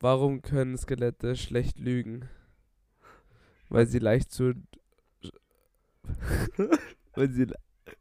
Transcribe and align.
Warum 0.00 0.42
können 0.42 0.76
Skelette 0.76 1.36
schlecht 1.36 1.78
lügen? 1.78 2.28
Weil 3.70 3.86
sie 3.86 3.98
leicht 3.98 4.30
zu. 4.30 4.52
weil, 7.14 7.30
sie, 7.30 7.46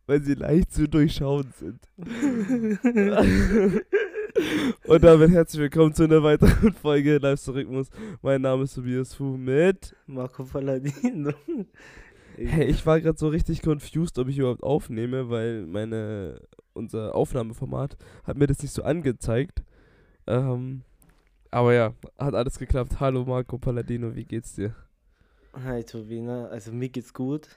weil 0.05 0.21
sie 0.21 0.33
leicht 0.33 0.73
zu 0.73 0.89
durchschauen 0.89 1.53
sind. 1.57 1.79
Und 4.83 5.03
damit 5.03 5.31
herzlich 5.31 5.61
willkommen 5.61 5.93
zu 5.93 6.03
einer 6.03 6.21
weiteren 6.21 6.73
Folge 6.73 7.17
Live 7.17 7.47
Rhythmus. 7.47 7.87
Mein 8.21 8.41
Name 8.41 8.63
ist 8.63 8.75
Tobias 8.75 9.13
Fu 9.13 9.37
mit 9.37 9.95
Marco 10.05 10.43
Palladino. 10.43 11.31
Hey, 12.37 12.65
ich 12.65 12.85
war 12.85 12.99
gerade 12.99 13.17
so 13.17 13.29
richtig 13.29 13.61
confused, 13.61 14.19
ob 14.19 14.27
ich 14.27 14.37
überhaupt 14.37 14.61
aufnehme, 14.61 15.29
weil 15.29 15.65
meine 15.65 16.41
unser 16.73 17.15
Aufnahmeformat 17.15 17.95
hat 18.25 18.35
mir 18.35 18.47
das 18.47 18.61
nicht 18.61 18.73
so 18.73 18.83
angezeigt. 18.83 19.63
Ähm, 20.27 20.81
aber 21.51 21.73
ja, 21.73 21.93
hat 22.17 22.35
alles 22.35 22.59
geklappt. 22.59 22.99
Hallo 22.99 23.25
Marco 23.25 23.57
Palladino, 23.57 24.15
wie 24.15 24.25
geht's 24.25 24.55
dir? 24.55 24.75
Hi 25.53 25.83
Tobina, 25.83 26.47
also 26.47 26.71
mir 26.71 26.89
geht's 26.89 27.13
gut. 27.13 27.47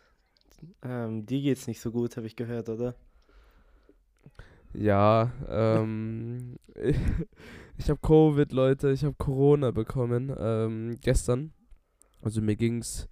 Ähm, 0.83 1.27
dir 1.27 1.41
geht's 1.41 1.66
nicht 1.66 1.80
so 1.80 1.91
gut, 1.91 2.16
habe 2.16 2.27
ich 2.27 2.37
gehört, 2.37 2.69
oder? 2.69 2.95
Ja, 4.74 5.33
ähm, 5.48 6.56
ich, 6.74 6.97
ich 7.78 7.91
habe 7.91 8.01
Covid, 8.01 8.52
Leute, 8.52 8.91
ich 8.92 9.05
habe 9.05 9.14
Corona 9.19 9.70
bekommen, 9.70 10.34
ähm, 10.39 10.97
gestern. 11.00 11.52
Also 12.23 12.41
mir 12.41 12.56
ging's 12.56 13.09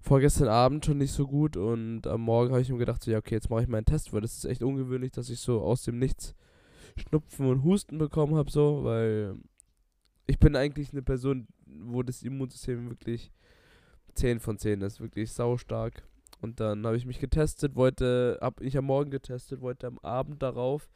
vorgestern 0.00 0.48
Abend 0.48 0.84
schon 0.84 0.98
nicht 0.98 1.12
so 1.12 1.26
gut 1.26 1.56
und 1.56 2.06
am 2.06 2.22
Morgen 2.22 2.50
habe 2.50 2.60
ich 2.60 2.68
mir 2.68 2.78
gedacht, 2.78 3.02
so, 3.02 3.10
ja, 3.10 3.18
okay, 3.18 3.34
jetzt 3.34 3.50
mache 3.50 3.62
ich 3.62 3.68
meinen 3.68 3.84
Test, 3.84 4.12
weil 4.12 4.20
das 4.20 4.36
ist 4.36 4.44
echt 4.44 4.62
ungewöhnlich, 4.62 5.12
dass 5.12 5.30
ich 5.30 5.40
so 5.40 5.62
aus 5.62 5.84
dem 5.84 5.98
Nichts 5.98 6.34
Schnupfen 6.96 7.46
und 7.46 7.64
Husten 7.64 7.98
bekommen 7.98 8.34
habe, 8.34 8.50
so, 8.50 8.84
weil 8.84 9.36
ich 10.26 10.38
bin 10.38 10.56
eigentlich 10.56 10.92
eine 10.92 11.02
Person, 11.02 11.46
wo 11.66 12.02
das 12.02 12.22
Immunsystem 12.22 12.90
wirklich 12.90 13.32
10 14.14 14.40
von 14.40 14.58
10 14.58 14.82
ist, 14.82 15.00
wirklich 15.00 15.32
saustark. 15.32 16.02
Und 16.40 16.60
dann 16.60 16.84
habe 16.86 16.96
ich 16.96 17.06
mich 17.06 17.20
getestet, 17.20 17.76
wollte, 17.76 18.38
habe 18.40 18.64
ich 18.64 18.76
am 18.76 18.86
Morgen 18.86 19.10
getestet, 19.10 19.60
wollte 19.60 19.86
am 19.86 19.98
Abend 20.00 20.42
darauf 20.42 20.88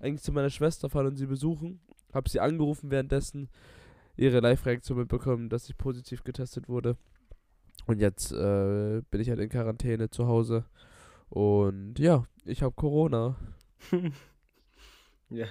eigentlich 0.00 0.22
zu 0.22 0.32
meiner 0.32 0.50
Schwester 0.50 0.88
fahren 0.88 1.06
und 1.06 1.16
sie 1.16 1.26
besuchen. 1.26 1.80
Habe 2.12 2.30
sie 2.30 2.40
angerufen 2.40 2.90
währenddessen, 2.90 3.48
ihre 4.16 4.40
Live-Reaktion 4.40 4.98
mitbekommen, 4.98 5.48
dass 5.48 5.68
ich 5.68 5.76
positiv 5.76 6.24
getestet 6.24 6.68
wurde. 6.68 6.96
Und 7.86 8.00
jetzt 8.00 8.32
äh, 8.32 9.02
bin 9.10 9.20
ich 9.20 9.28
halt 9.28 9.40
in 9.40 9.48
Quarantäne 9.48 10.08
zu 10.08 10.26
Hause. 10.26 10.64
Und 11.28 11.98
ja, 11.98 12.24
ich 12.44 12.62
habe 12.62 12.74
Corona. 12.74 13.36
ja, 15.30 15.48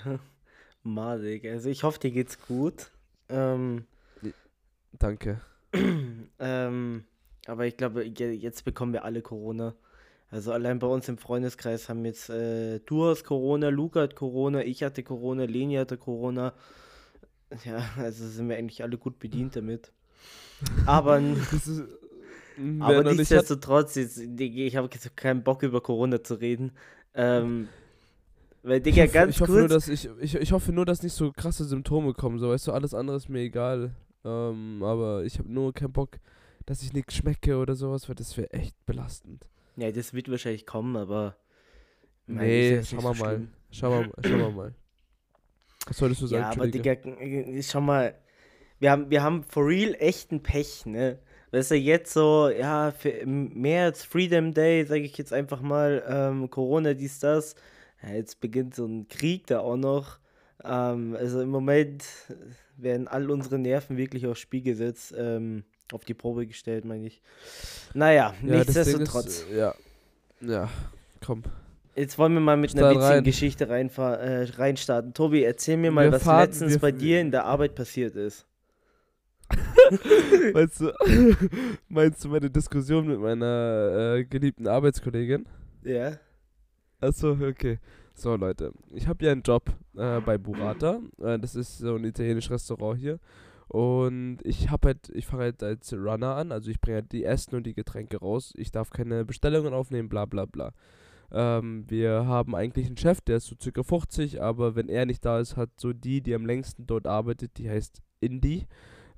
malig. 0.82 1.46
Also 1.46 1.70
ich 1.70 1.84
hoffe, 1.84 2.00
dir 2.00 2.12
geht's 2.12 2.40
gut. 2.48 2.92
Ähm, 3.30 3.86
Danke. 5.00 5.42
ähm, 6.40 7.04
aber 7.48 7.66
ich 7.66 7.78
glaube, 7.78 8.04
jetzt 8.06 8.64
bekommen 8.64 8.94
wir 8.94 9.04
alle 9.04 9.22
Corona. 9.22 9.76
Also 10.30 10.52
allein 10.52 10.80
bei 10.80 10.88
uns 10.88 11.08
im 11.10 11.18
Freundeskreis 11.18 11.90
haben 11.90 12.06
jetzt 12.06 12.30
äh, 12.30 12.80
du 12.80 13.06
hast 13.06 13.24
Corona, 13.24 13.70
Luca 13.70 14.02
hat 14.02 14.16
Corona, 14.16 14.64
ich 14.64 14.82
hatte 14.82 15.04
Corona, 15.04 15.46
Leni 15.46 15.76
hatte 15.76 15.98
Corona. 15.98 16.54
Ja, 17.66 17.88
also 17.98 18.28
sind 18.28 18.50
wir 18.50 18.58
eigentlich 18.58 18.82
alle 18.82 18.98
gut 18.98 19.20
bedient 19.20 19.56
damit. 19.56 19.92
Aber, 20.88 21.20
ist, 21.20 21.84
aber 22.80 23.04
nichtsdestotrotz, 23.14 23.94
jetzt, 23.94 24.18
ich 24.18 24.76
habe 24.76 24.90
keinen 25.16 25.44
Bock 25.44 25.62
über 25.62 25.80
Corona 25.80 26.24
zu 26.24 26.34
reden. 26.34 26.72
Ähm, 27.14 27.68
weil, 28.64 28.80
Digga, 28.80 29.04
ich 29.04 29.10
hoffe, 29.10 29.14
ganz 29.14 29.36
ich 29.36 29.42
hoffe 29.42 29.52
kurz. 29.52 29.60
Nur, 29.60 29.68
dass 29.68 29.88
ich, 29.90 30.10
ich, 30.22 30.36
ich 30.36 30.52
hoffe 30.54 30.72
nur, 30.72 30.86
dass 30.86 31.04
nicht 31.04 31.14
so 31.14 31.32
krasse 31.32 31.66
Symptome 31.66 32.14
kommen. 32.14 32.40
So, 32.40 32.50
weißt 32.50 32.68
du, 32.68 32.72
alles 32.72 32.94
andere 32.94 33.18
ist 33.18 33.30
mir 33.30 33.42
egal. 33.42 33.94
Ähm, 34.24 34.82
aber 34.84 35.26
ich 35.26 35.38
habe 35.38 35.52
nur 35.52 35.74
keinen 35.74 35.92
Bock, 35.92 36.18
dass 36.66 36.82
ich 36.82 36.94
nichts 36.94 37.16
schmecke 37.16 37.58
oder 37.58 37.76
sowas, 37.76 38.08
weil 38.08 38.16
das 38.16 38.38
wäre 38.38 38.52
echt 38.52 38.74
belastend. 38.86 39.46
Ja, 39.76 39.92
das 39.92 40.14
wird 40.14 40.30
wahrscheinlich 40.32 40.66
kommen, 40.66 40.96
aber. 40.96 41.36
Nee, 42.26 42.82
schauen 42.84 43.04
wir 43.04 43.16
so 43.16 43.24
mal. 43.24 43.48
Schauen 43.72 44.12
wir, 44.16 44.30
schauen 44.30 44.40
wir 44.40 44.52
mal. 44.52 44.76
Was 45.88 45.98
solltest 45.98 46.22
du 46.22 46.28
sagen? 46.28 46.44
Ja, 46.44 46.52
aber 46.52 46.68
Digga, 46.68 46.96
schau 47.62 47.82
mal. 47.82 48.16
Wir 48.80 48.92
haben, 48.92 49.10
wir 49.10 49.24
haben 49.24 49.44
for 49.44 49.68
real 49.68 49.94
echten 50.00 50.42
Pech, 50.42 50.86
ne? 50.86 51.20
Weißt 51.52 51.72
du, 51.72 51.76
jetzt 51.76 52.14
so, 52.14 52.50
ja, 52.50 52.92
für 52.92 53.26
März, 53.26 54.04
Freedom 54.04 54.54
Day, 54.54 54.86
sage 54.86 55.02
ich 55.02 55.18
jetzt 55.18 55.34
einfach 55.34 55.62
mal, 55.62 56.04
ähm, 56.08 56.50
Corona, 56.50 56.94
dies, 56.94 57.20
das. 57.20 57.56
Ja, 58.04 58.14
jetzt 58.14 58.42
beginnt 58.42 58.76
so 58.76 58.86
ein 58.86 59.08
Krieg 59.08 59.48
da 59.48 59.60
auch 59.60 59.78
noch. 59.78 60.20
Ähm, 60.64 61.16
also 61.18 61.42
im 61.42 61.50
Moment 61.50 62.04
werden 62.78 63.08
all 63.08 63.30
unsere 63.32 63.58
Nerven 63.58 63.98
wirklich 63.98 64.28
aufs 64.28 64.40
Spiel 64.40 64.62
gesetzt. 64.62 65.14
Ähm, 65.18 65.64
auf 65.92 66.06
die 66.06 66.14
Probe 66.14 66.48
gestellt, 66.48 66.86
meine 66.86 67.06
ich. 67.06 67.22
Naja, 67.94 68.34
ja, 68.42 68.58
nichtsdestotrotz. 68.58 69.42
Ist, 69.42 69.48
ja. 69.52 69.76
Ja, 70.42 70.70
komm. 71.24 71.44
Jetzt 71.96 72.18
wollen 72.18 72.34
wir 72.34 72.40
mal 72.40 72.58
mit 72.58 72.72
Start 72.72 72.86
einer 72.86 72.96
witzigen 72.96 73.14
rein. 73.14 73.24
Geschichte 73.24 73.66
äh, 73.66 74.44
reinstarten. 74.58 75.14
Tobi, 75.14 75.44
erzähl 75.44 75.78
mir 75.78 75.92
mal, 75.92 76.06
wir 76.06 76.14
was 76.14 76.24
fahren, 76.24 76.48
letztens 76.48 76.80
bei 76.80 76.92
dir 76.92 77.22
in 77.22 77.30
der 77.30 77.46
Arbeit 77.46 77.76
passiert 77.76 78.16
ist. 78.16 78.48
meinst, 80.54 80.80
du, 80.80 80.92
meinst 81.90 82.24
du 82.24 82.30
meine 82.30 82.50
Diskussion 82.50 83.08
mit 83.08 83.20
meiner 83.20 84.16
äh, 84.16 84.24
geliebten 84.24 84.68
Arbeitskollegin? 84.68 85.46
Ja. 85.84 86.14
Achso, 87.04 87.32
okay. 87.32 87.80
So, 88.16 88.36
Leute. 88.36 88.72
Ich 88.94 89.08
habe 89.08 89.26
ja 89.26 89.32
einen 89.32 89.42
Job 89.42 89.70
äh, 89.98 90.22
bei 90.22 90.38
Burrata. 90.38 91.02
Äh, 91.22 91.38
das 91.40 91.56
ist 91.56 91.80
so 91.80 91.96
ein 91.96 92.06
italienisches 92.06 92.52
Restaurant 92.52 93.00
hier. 93.00 93.20
Und 93.68 94.38
ich 94.44 94.70
habe 94.70 94.90
halt, 94.90 95.10
ich 95.14 95.26
fange 95.26 95.44
halt 95.44 95.64
als 95.64 95.92
Runner 95.94 96.36
an, 96.36 96.52
also 96.52 96.70
ich 96.70 96.80
bringe 96.80 96.98
halt 96.98 97.12
die 97.12 97.24
Essen 97.24 97.56
und 97.56 97.66
die 97.66 97.74
Getränke 97.74 98.18
raus. 98.18 98.54
Ich 98.56 98.72
darf 98.72 98.90
keine 98.92 99.26
Bestellungen 99.26 99.74
aufnehmen, 99.74 100.10
bla 100.10 100.26
bla 100.26 100.46
bla. 100.46 100.74
Ähm, 101.32 101.86
wir 101.88 102.28
haben 102.28 102.56
eigentlich 102.56 102.86
einen 102.86 102.98
Chef, 102.98 103.20
der 103.22 103.38
ist 103.38 103.48
so 103.48 103.56
circa 103.60 103.82
50, 103.82 104.42
aber 104.42 104.76
wenn 104.76 104.90
er 104.90 105.06
nicht 105.06 105.26
da 105.26 105.40
ist, 105.40 105.58
hat 105.58 105.72
so 105.78 105.92
die, 105.92 106.22
die 106.22 106.36
am 106.36 106.46
längsten 106.46 106.86
dort 106.86 107.08
arbeitet, 107.08 107.58
die 107.58 107.70
heißt 107.70 108.02
Indie, 108.20 108.68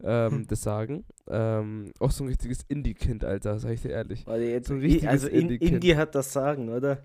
ähm, 0.02 0.32
hm. 0.32 0.48
das 0.48 0.62
Sagen. 0.62 1.04
Ähm, 1.28 1.92
auch 2.00 2.12
so 2.12 2.24
ein 2.24 2.28
richtiges 2.28 2.62
Indie-Kind, 2.70 3.26
Alter, 3.26 3.60
sag 3.60 3.72
ich 3.72 3.82
dir 3.82 3.90
ehrlich. 3.90 4.26
Warte, 4.26 4.44
jetzt, 4.44 4.70
so 4.70 4.76
ein 4.76 5.08
also 5.08 5.28
in, 5.28 5.50
Indie 5.50 5.98
hat 5.98 6.16
das 6.16 6.32
Sagen, 6.32 6.70
oder? 6.70 7.04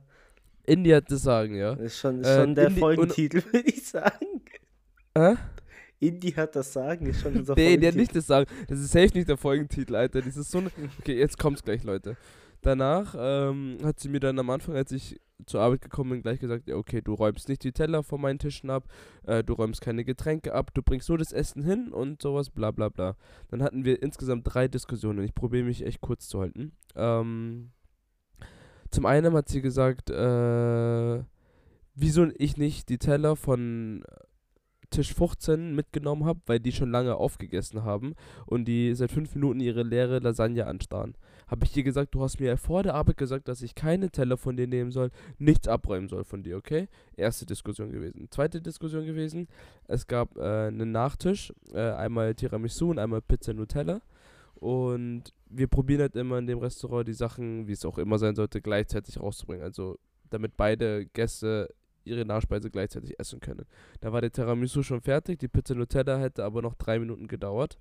Indie 0.71 0.95
hat 0.95 1.11
das 1.11 1.23
Sagen, 1.23 1.55
ja. 1.55 1.75
Das 1.75 1.87
ist 1.87 1.99
schon, 1.99 2.21
ist 2.21 2.29
äh, 2.29 2.41
schon 2.41 2.55
der 2.55 2.69
Indie 2.69 2.81
Folgentitel, 2.81 3.43
würde 3.53 3.69
ich 3.69 3.87
sagen. 3.87 4.43
Hä? 5.17 5.35
Indie 5.99 6.35
hat 6.35 6.57
das 6.57 6.73
Sagen, 6.73 7.07
ist 7.07 7.21
schon 7.21 7.37
unser 7.37 7.55
Nee, 7.55 7.77
der 7.77 7.91
hat 7.91 7.97
nicht 7.97 8.17
das 8.17 8.27
Sagen. 8.27 8.51
Das 8.69 8.79
ist 8.79 8.91
safe 8.91 9.11
nicht 9.15 9.29
der 9.29 9.37
Folgentitel, 9.37 9.95
Alter. 9.95 10.23
Das 10.23 10.37
ist 10.37 10.51
so 10.51 10.59
eine. 10.59 10.71
Okay, 11.01 11.19
jetzt 11.19 11.39
kommt's 11.39 11.63
gleich, 11.63 11.85
Leute. 11.85 12.17
Danach 12.63 13.15
ähm, 13.19 13.79
hat 13.83 14.01
sie 14.01 14.09
mir 14.09 14.21
dann 14.21 14.39
am 14.39 14.51
Anfang, 14.51 14.77
als 14.77 14.93
ich 14.93 15.19
zur 15.47 15.61
Arbeit 15.61 15.81
gekommen 15.81 16.11
bin, 16.11 16.23
gleich 16.23 16.41
gesagt, 16.41 16.69
ja, 16.69 16.77
okay, 16.77 17.01
du 17.01 17.15
räumst 17.15 17.49
nicht 17.49 17.65
die 17.65 17.73
Teller 17.73 18.03
von 18.03 18.21
meinen 18.21 18.39
Tischen 18.39 18.69
ab, 18.69 18.85
äh, 19.27 19.43
du 19.43 19.55
räumst 19.55 19.81
keine 19.81 20.05
Getränke 20.05 20.53
ab, 20.53 20.73
du 20.75 20.83
bringst 20.83 21.09
nur 21.09 21.17
das 21.17 21.33
Essen 21.33 21.63
hin 21.63 21.89
und 21.93 22.21
sowas, 22.21 22.51
bla 22.51 22.71
bla 22.71 22.91
bla. 22.91 23.17
Dann 23.49 23.63
hatten 23.63 23.85
wir 23.85 24.03
insgesamt 24.03 24.43
drei 24.45 24.69
Diskussionen. 24.69 25.25
Ich 25.25 25.35
probiere 25.35 25.65
mich 25.65 25.85
echt 25.85 26.01
kurz 26.01 26.29
zu 26.29 26.41
halten. 26.41 26.73
Ähm, 26.95 27.71
zum 28.91 29.07
einen 29.07 29.35
hat 29.35 29.49
sie 29.49 29.61
gesagt, 29.61 30.11
äh, 30.11 31.23
wieso 31.95 32.27
ich 32.37 32.57
nicht 32.57 32.89
die 32.89 32.99
Teller 32.99 33.37
von 33.37 34.03
Tisch 34.91 35.15
15 35.15 35.75
mitgenommen 35.75 36.25
habe, 36.25 36.41
weil 36.47 36.59
die 36.59 36.73
schon 36.73 36.91
lange 36.91 37.15
aufgegessen 37.15 37.85
haben 37.85 38.15
und 38.47 38.65
die 38.65 38.95
seit 38.95 39.13
fünf 39.13 39.35
Minuten 39.35 39.61
ihre 39.61 39.85
leere 39.85 40.19
Lasagne 40.19 40.67
anstarren. 40.67 41.15
Habe 41.47 41.65
ich 41.65 41.73
dir 41.73 41.85
gesagt, 41.85 42.15
du 42.15 42.23
hast 42.23 42.41
mir 42.41 42.57
vor 42.57 42.83
der 42.83 42.95
Arbeit 42.95 43.17
gesagt, 43.17 43.49
dass 43.49 43.63
ich 43.63 43.75
keine 43.75 44.11
Teller 44.11 44.37
von 44.37 44.57
dir 44.57 44.67
nehmen 44.67 44.91
soll, 44.91 45.11
nichts 45.39 45.69
abräumen 45.69 46.09
soll 46.09 46.25
von 46.25 46.43
dir, 46.43 46.57
okay? 46.57 46.89
Erste 47.17 47.47
Diskussion 47.47 47.91
gewesen. 47.93 48.29
Zweite 48.31 48.61
Diskussion 48.61 49.07
gewesen, 49.07 49.49
es 49.87 50.07
gab 50.07 50.37
äh, 50.37 50.67
einen 50.69 50.93
Nachtisch, 50.93 51.53
äh, 51.73 51.93
einmal 51.93 52.35
Tiramisu 52.35 52.91
und 52.91 52.99
einmal 52.99 53.21
Pizza 53.21 53.53
Nutella. 53.53 54.01
Und 54.55 55.33
wir 55.51 55.67
probieren 55.67 56.01
halt 56.03 56.17
immer 56.17 56.39
in 56.39 56.47
dem 56.47 56.59
Restaurant 56.59 57.07
die 57.07 57.13
Sachen, 57.13 57.67
wie 57.67 57.73
es 57.73 57.85
auch 57.85 57.99
immer 57.99 58.19
sein 58.19 58.35
sollte, 58.35 58.63
gleichzeitig 58.63 59.21
rauszubringen. 59.21 59.65
Also 59.65 59.99
damit 60.31 60.57
beide 60.57 61.07
Gäste 61.07 61.69
ihre 62.05 62.25
Nachspeise 62.25 62.71
gleichzeitig 62.71 63.19
essen 63.19 63.41
können. 63.41 63.67
Da 64.01 64.13
war 64.13 64.21
der 64.21 64.33
Tiramisu 64.33 64.83
schon 64.83 65.01
fertig, 65.01 65.39
die 65.39 65.49
Pizza 65.49 65.75
Nutella 65.75 66.19
hätte 66.19 66.45
aber 66.45 66.63
noch 66.63 66.75
drei 66.75 66.99
Minuten 66.99 67.27
gedauert. 67.27 67.79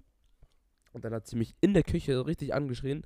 Und 0.91 1.05
dann 1.05 1.13
hat 1.13 1.27
sie 1.27 1.37
mich 1.37 1.55
in 1.61 1.73
der 1.73 1.83
Küche 1.83 2.25
richtig 2.25 2.53
angeschrien. 2.53 3.05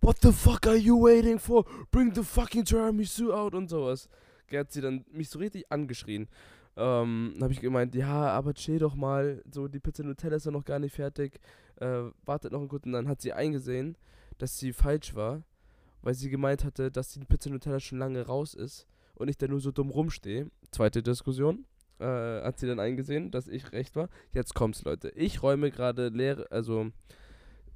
What 0.00 0.18
the 0.22 0.32
fuck 0.32 0.66
are 0.66 0.76
you 0.76 1.02
waiting 1.02 1.38
for? 1.38 1.64
Bring 1.90 2.14
the 2.14 2.22
fucking 2.22 2.64
Tiramisu 2.64 3.32
out 3.32 3.54
und 3.54 3.68
sowas. 3.68 4.08
Der 4.50 4.60
hat 4.60 4.72
sie 4.72 4.80
dann 4.80 5.04
mich 5.10 5.28
so 5.28 5.38
richtig 5.38 5.70
angeschrien. 5.70 6.28
Ähm, 6.76 7.34
habe 7.40 7.52
ich 7.52 7.60
gemeint, 7.60 7.94
ja, 7.94 8.28
aber 8.28 8.54
chill 8.54 8.78
doch 8.78 8.94
mal. 8.94 9.42
So, 9.50 9.66
die 9.66 9.80
Pizza 9.80 10.04
Nutella 10.04 10.36
ist 10.36 10.46
ja 10.46 10.52
noch 10.52 10.64
gar 10.64 10.78
nicht 10.78 10.94
fertig. 10.94 11.40
Äh, 11.76 12.10
wartet 12.24 12.52
noch 12.52 12.60
einen 12.60 12.68
guten. 12.68 12.92
Dann 12.92 13.08
hat 13.08 13.20
sie 13.20 13.32
eingesehen, 13.32 13.96
dass 14.38 14.58
sie 14.58 14.72
falsch 14.72 15.14
war, 15.14 15.42
weil 16.02 16.14
sie 16.14 16.30
gemeint 16.30 16.64
hatte, 16.64 16.90
dass 16.90 17.12
die 17.12 17.24
Pizza 17.24 17.50
Nutella 17.50 17.80
schon 17.80 17.98
lange 17.98 18.26
raus 18.26 18.54
ist 18.54 18.86
und 19.14 19.28
ich 19.28 19.38
da 19.38 19.48
nur 19.48 19.60
so 19.60 19.72
dumm 19.72 19.90
rumstehe. 19.90 20.50
Zweite 20.70 21.02
Diskussion. 21.02 21.66
äh, 21.98 22.42
hat 22.42 22.58
sie 22.58 22.66
dann 22.66 22.80
eingesehen, 22.80 23.30
dass 23.30 23.48
ich 23.48 23.72
recht 23.72 23.96
war. 23.96 24.08
Jetzt 24.32 24.54
kommt's, 24.54 24.84
Leute. 24.84 25.10
Ich 25.10 25.42
räume 25.42 25.70
gerade 25.70 26.08
leere, 26.08 26.50
also 26.50 26.90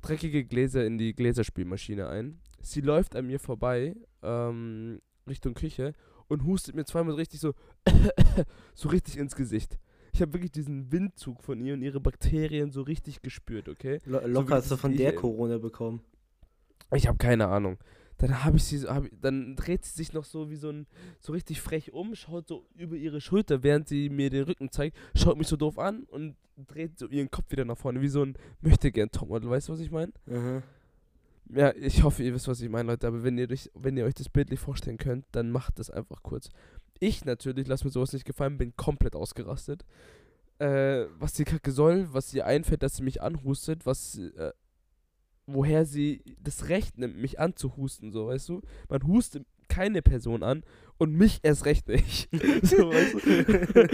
dreckige 0.03 0.44
Gläser 0.44 0.85
in 0.85 0.99
die 0.99 1.14
Gläserspülmaschine 1.14 2.08
ein. 2.08 2.41
Sie 2.61 2.81
läuft 2.81 3.17
an 3.17 3.26
mir 3.26 3.41
vorbei, 3.41 3.96
ähm, 4.23 5.00
Richtung 5.26 5.55
Küche 5.55 5.94
und 6.29 6.44
hustet 6.44 6.75
mir 6.75 6.85
zweimal 6.85 7.14
richtig 7.14 7.41
so, 7.41 7.55
so 8.75 8.88
richtig 8.88 9.17
ins 9.17 9.35
Gesicht. 9.35 9.79
Ich 10.12 10.21
habe 10.23 10.33
wirklich 10.33 10.53
diesen 10.53 10.91
Windzug 10.93 11.43
von 11.43 11.61
ihr 11.61 11.75
und 11.75 11.83
ihre 11.83 12.01
Bakterien 12.01 12.71
so 12.71 12.83
richtig 12.83 13.23
gespürt, 13.23 13.69
okay? 13.69 13.99
Lo 14.05 14.21
So 14.21 14.27
locker 14.27 14.49
wie 14.49 14.53
hast 14.55 14.71
du 14.71 14.77
von 14.77 14.97
der 14.97 15.15
Corona 15.15 15.59
bekommen. 15.59 16.01
Ich 16.95 17.07
habe 17.07 17.19
keine 17.19 17.49
Ahnung. 17.49 17.79
Dann 18.19 18.45
habe 18.45 18.59
ich 18.59 18.65
sie, 18.65 18.79
so- 18.79 18.91
hab, 18.91 19.05
dann 19.21 19.57
dreht 19.57 19.85
sie 19.85 19.95
sich 19.95 20.12
noch 20.12 20.25
so 20.25 20.51
wie 20.51 20.57
so 20.57 20.69
ein, 20.71 20.87
so 21.21 21.33
richtig 21.33 21.61
frech 21.62 21.93
um, 21.93 22.15
schaut 22.15 22.49
so 22.49 22.67
über 22.77 22.97
ihre 22.97 23.21
Schulter, 23.21 23.62
während 23.62 23.89
sie 23.89 24.11
mir 24.11 24.29
den 24.29 24.45
Rücken 24.45 24.71
zeigt, 24.71 24.97
schaut 25.15 25.39
mich 25.39 25.47
so 25.49 25.57
doof 25.57 25.79
an 25.79 26.03
und 26.05 26.37
dreht 26.69 26.99
so 26.99 27.06
ihren 27.09 27.31
Kopf 27.31 27.51
wieder 27.51 27.65
nach 27.65 27.79
vorne, 27.79 28.03
wie 28.03 28.09
so 28.09 28.23
ein 28.23 28.35
möchte 28.61 28.93
gern 28.93 29.11
Topmodel. 29.11 29.49
Weißt 29.49 29.69
du, 29.69 29.73
was 29.73 29.81
ich 29.81 29.91
meine? 29.91 30.13
Mhm. 30.27 30.63
Ja, 31.53 31.75
ich 31.75 32.03
hoffe, 32.03 32.23
ihr 32.23 32.35
wisst, 32.35 32.47
was 32.47 32.61
ich 32.61 32.69
meine, 32.69 32.91
Leute. 32.91 33.06
Aber 33.06 33.23
wenn 33.25 33.39
ihr, 33.39 33.51
euch, 33.51 33.71
wenn 33.75 33.97
ihr 33.97 34.05
euch 34.05 34.15
das 34.15 34.29
bildlich 34.29 34.61
vorstellen 34.61 34.99
könnt, 34.99 35.25
dann 35.33 35.51
macht 35.51 35.79
das 35.79 35.91
einfach 35.91 36.23
kurz. 36.23 36.51
Ich 37.00 37.25
natürlich, 37.25 37.67
lass 37.67 37.85
mir 37.85 37.91
sowas 37.91 38.12
nicht 38.12 38.26
gefallen, 38.26 38.58
bin 38.58 38.76
komplett 38.76 39.17
ausgerastet. 39.17 39.85
Äh, 40.58 41.06
was 41.19 41.32
die 41.32 41.44
Kacke 41.44 41.73
soll, 41.73 42.12
was 42.12 42.32
ihr 42.35 42.47
einfällt, 42.47 42.82
dass 42.82 42.97
sie 42.97 43.02
mich 43.02 43.23
anhustet, 43.23 43.87
was, 43.87 44.19
äh, 44.19 44.52
woher 45.47 45.87
sie 45.87 46.23
das 46.38 46.69
Recht 46.69 46.99
nimmt, 46.99 47.17
mich 47.17 47.41
anzuhusten, 47.41 48.12
so, 48.12 48.26
weißt 48.29 48.50
du? 48.50 48.61
Man 48.88 49.06
hustet 49.06 49.47
keine 49.69 50.02
Person 50.02 50.43
an 50.43 50.62
und 50.99 51.14
mich 51.14 51.41
erst 51.43 51.64
recht 51.64 51.88
nicht. 51.88 52.29
so, 52.62 52.91
weißt 52.91 53.14
du? 53.14 53.88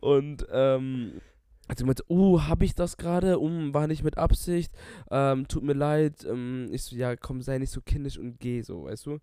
Und, 0.06 0.46
ähm, 0.50 1.20
also 1.68 1.86
meinte, 1.86 2.04
oh, 2.08 2.42
habe 2.42 2.64
ich 2.64 2.74
das 2.74 2.96
gerade? 2.96 3.38
Um, 3.38 3.72
war 3.72 3.86
nicht 3.86 4.02
mit 4.02 4.18
Absicht. 4.18 4.72
Ähm, 5.10 5.46
tut 5.46 5.62
mir 5.62 5.72
leid. 5.72 6.26
Ähm, 6.28 6.68
ich 6.72 6.82
so, 6.82 6.96
ja, 6.96 7.14
komm, 7.14 7.42
sei 7.42 7.58
nicht 7.58 7.70
so 7.70 7.80
kindisch 7.80 8.18
und 8.18 8.40
geh 8.40 8.60
so, 8.62 8.84
weißt 8.84 9.06
du? 9.06 9.20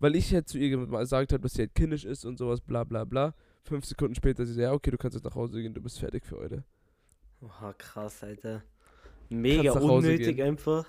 Weil 0.00 0.16
ich 0.16 0.32
halt 0.34 0.48
zu 0.48 0.58
ihr 0.58 0.70
gesagt 0.76 1.32
habe, 1.32 1.42
dass 1.42 1.52
sie 1.54 1.62
halt 1.62 1.74
kindisch 1.74 2.04
ist 2.04 2.24
und 2.24 2.38
sowas, 2.38 2.60
bla 2.60 2.84
bla 2.84 3.04
bla. 3.04 3.34
Fünf 3.62 3.84
Sekunden 3.84 4.14
später, 4.14 4.44
sie 4.46 4.54
so, 4.54 4.60
ja, 4.62 4.72
okay, 4.72 4.90
du 4.90 4.96
kannst 4.98 5.14
jetzt 5.14 5.24
nach 5.24 5.34
Hause 5.34 5.60
gehen, 5.60 5.74
du 5.74 5.80
bist 5.82 6.00
fertig 6.00 6.24
für 6.24 6.38
heute. 6.38 6.64
Oha, 7.42 7.72
krass, 7.74 8.22
Alter. 8.22 8.62
Mega 9.28 9.72
unnötig 9.72 10.42
einfach. 10.42 10.86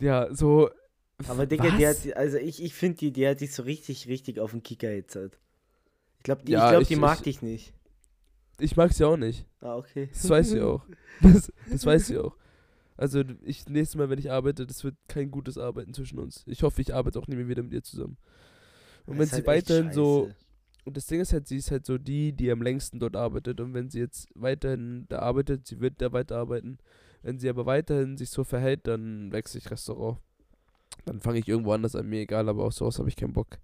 Ja, 0.00 0.32
so. 0.34 0.70
Aber 1.28 1.46
Digga, 1.46 1.70
die 1.76 1.86
hat, 1.86 1.96
also 2.16 2.36
ich, 2.36 2.62
ich 2.62 2.74
finde, 2.74 2.98
die, 2.98 3.10
die 3.12 3.26
hat 3.26 3.40
dich 3.40 3.52
so 3.52 3.62
richtig, 3.64 4.06
richtig 4.06 4.38
auf 4.38 4.52
den 4.52 4.62
Kicker 4.62 4.92
jetzt. 4.92 5.16
halt. 5.16 5.38
Ich 6.18 6.22
glaube, 6.24 6.44
die, 6.44 6.52
Ja, 6.52 6.66
ich 6.66 6.70
glaub, 6.70 6.82
ich- 6.82 6.88
die 6.88 6.96
mag 6.96 7.16
ich- 7.18 7.22
dich 7.24 7.42
nicht. 7.42 7.72
Ich 8.58 8.76
mag 8.76 8.92
sie 8.92 9.04
auch 9.04 9.16
nicht. 9.18 9.44
Ah, 9.60 9.76
okay. 9.76 10.08
Das 10.12 10.28
weiß 10.30 10.50
sie 10.50 10.60
auch. 10.62 10.82
Das, 11.20 11.52
das 11.70 11.84
weiß 11.84 12.06
sie 12.06 12.18
auch. 12.18 12.36
Also, 12.96 13.22
ich, 13.42 13.68
nächstes 13.68 13.96
Mal, 13.96 14.08
wenn 14.08 14.18
ich 14.18 14.30
arbeite, 14.30 14.66
das 14.66 14.82
wird 14.84 14.96
kein 15.08 15.30
gutes 15.30 15.58
Arbeiten 15.58 15.92
zwischen 15.92 16.18
uns. 16.18 16.44
Ich 16.46 16.62
hoffe, 16.62 16.80
ich 16.80 16.94
arbeite 16.94 17.18
auch 17.18 17.26
nie 17.26 17.36
mehr 17.36 17.48
wieder 17.48 17.62
mit 17.62 17.72
ihr 17.72 17.82
zusammen. 17.82 18.16
Und 19.06 19.18
wenn 19.18 19.26
sie 19.26 19.36
halt 19.36 19.46
weiterhin 19.46 19.92
so. 19.92 20.30
Und 20.84 20.96
das 20.96 21.06
Ding 21.06 21.20
ist 21.20 21.32
halt, 21.32 21.48
sie 21.48 21.56
ist 21.56 21.70
halt 21.72 21.84
so 21.84 21.98
die, 21.98 22.32
die 22.32 22.50
am 22.50 22.62
längsten 22.62 23.00
dort 23.00 23.16
arbeitet. 23.16 23.60
Und 23.60 23.74
wenn 23.74 23.90
sie 23.90 23.98
jetzt 23.98 24.28
weiterhin 24.34 25.06
da 25.08 25.18
arbeitet, 25.18 25.66
sie 25.66 25.80
wird 25.80 26.00
da 26.00 26.12
weiterarbeiten. 26.12 26.78
Wenn 27.22 27.40
sie 27.40 27.48
aber 27.48 27.66
weiterhin 27.66 28.16
sich 28.16 28.30
so 28.30 28.44
verhält, 28.44 28.86
dann 28.86 29.32
wechsle 29.32 29.58
ich 29.58 29.68
Restaurant. 29.70 30.18
Dann 31.04 31.20
fange 31.20 31.40
ich 31.40 31.48
irgendwo 31.48 31.72
anders 31.72 31.96
an, 31.96 32.08
mir 32.08 32.20
egal, 32.20 32.48
aber 32.48 32.64
auf 32.64 32.72
sowas 32.72 33.00
habe 33.00 33.08
ich 33.08 33.16
keinen 33.16 33.32
Bock. 33.32 33.58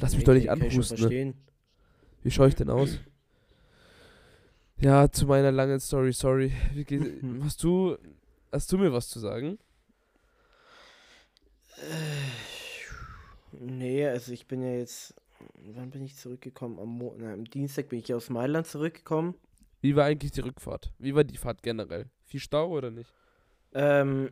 Lass 0.00 0.12
mich 0.12 0.20
Nee, 0.20 0.24
doch 0.24 0.34
nicht 0.34 0.50
anhusten. 0.50 1.08
Ne? 1.08 1.34
Wie 2.22 2.30
schaue 2.30 2.48
ich 2.48 2.54
denn 2.54 2.70
aus? 2.70 2.98
Ja, 4.78 5.08
zu 5.08 5.26
meiner 5.26 5.52
langen 5.52 5.78
Story, 5.78 6.12
sorry. 6.12 6.50
Wie 6.74 6.82
geht, 6.82 7.22
hast 7.42 7.62
du, 7.62 7.96
hast 8.52 8.70
du 8.70 8.78
mir 8.78 8.92
was 8.92 9.08
zu 9.08 9.18
sagen? 9.18 9.58
Nee, 13.52 14.06
also 14.06 14.32
ich 14.32 14.46
bin 14.46 14.62
ja 14.62 14.72
jetzt. 14.74 15.14
Wann 15.74 15.90
bin 15.90 16.04
ich 16.04 16.16
zurückgekommen? 16.16 16.78
Am, 16.78 16.88
Mo 16.88 17.14
na, 17.18 17.32
am 17.32 17.44
Dienstag 17.44 17.88
bin 17.88 17.98
ich 17.98 18.14
aus 18.14 18.30
Mailand 18.30 18.66
zurückgekommen. 18.66 19.34
Wie 19.80 19.96
war 19.96 20.04
eigentlich 20.04 20.30
die 20.30 20.40
Rückfahrt? 20.40 20.92
Wie 20.98 21.14
war 21.14 21.24
die 21.24 21.36
Fahrt 21.36 21.62
generell? 21.62 22.06
Viel 22.24 22.38
Stau 22.38 22.70
oder 22.70 22.90
nicht? 22.92 23.12
Ähm, 23.74 24.30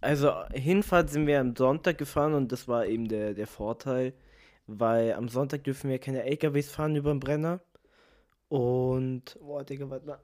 also 0.00 0.32
Hinfahrt 0.52 1.10
sind 1.10 1.26
wir 1.26 1.40
am 1.40 1.56
Sonntag 1.56 1.98
gefahren 1.98 2.34
und 2.34 2.52
das 2.52 2.68
war 2.68 2.86
eben 2.86 3.08
der, 3.08 3.34
der 3.34 3.48
Vorteil, 3.48 4.14
weil 4.66 5.14
am 5.14 5.28
Sonntag 5.28 5.64
dürfen 5.64 5.90
wir 5.90 5.98
keine 5.98 6.22
LKWs 6.22 6.70
fahren 6.70 6.94
über 6.94 7.12
den 7.12 7.20
Brenner. 7.20 7.60
Und, 8.48 9.38
boah, 9.40 9.64
Digga, 9.64 9.88
warte 9.90 10.06
mal. 10.06 10.20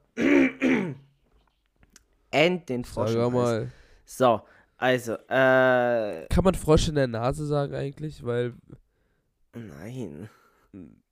End 2.31 2.69
den 2.69 2.85
Frosch. 2.85 3.11
Sag 3.11 3.31
mal. 3.31 3.71
So, 4.05 4.41
also, 4.77 5.13
äh, 5.27 6.27
Kann 6.29 6.43
man 6.43 6.55
Frosch 6.55 6.87
in 6.87 6.95
der 6.95 7.07
Nase 7.07 7.45
sagen 7.45 7.75
eigentlich? 7.75 8.23
Weil 8.23 8.53
nein. 9.53 10.29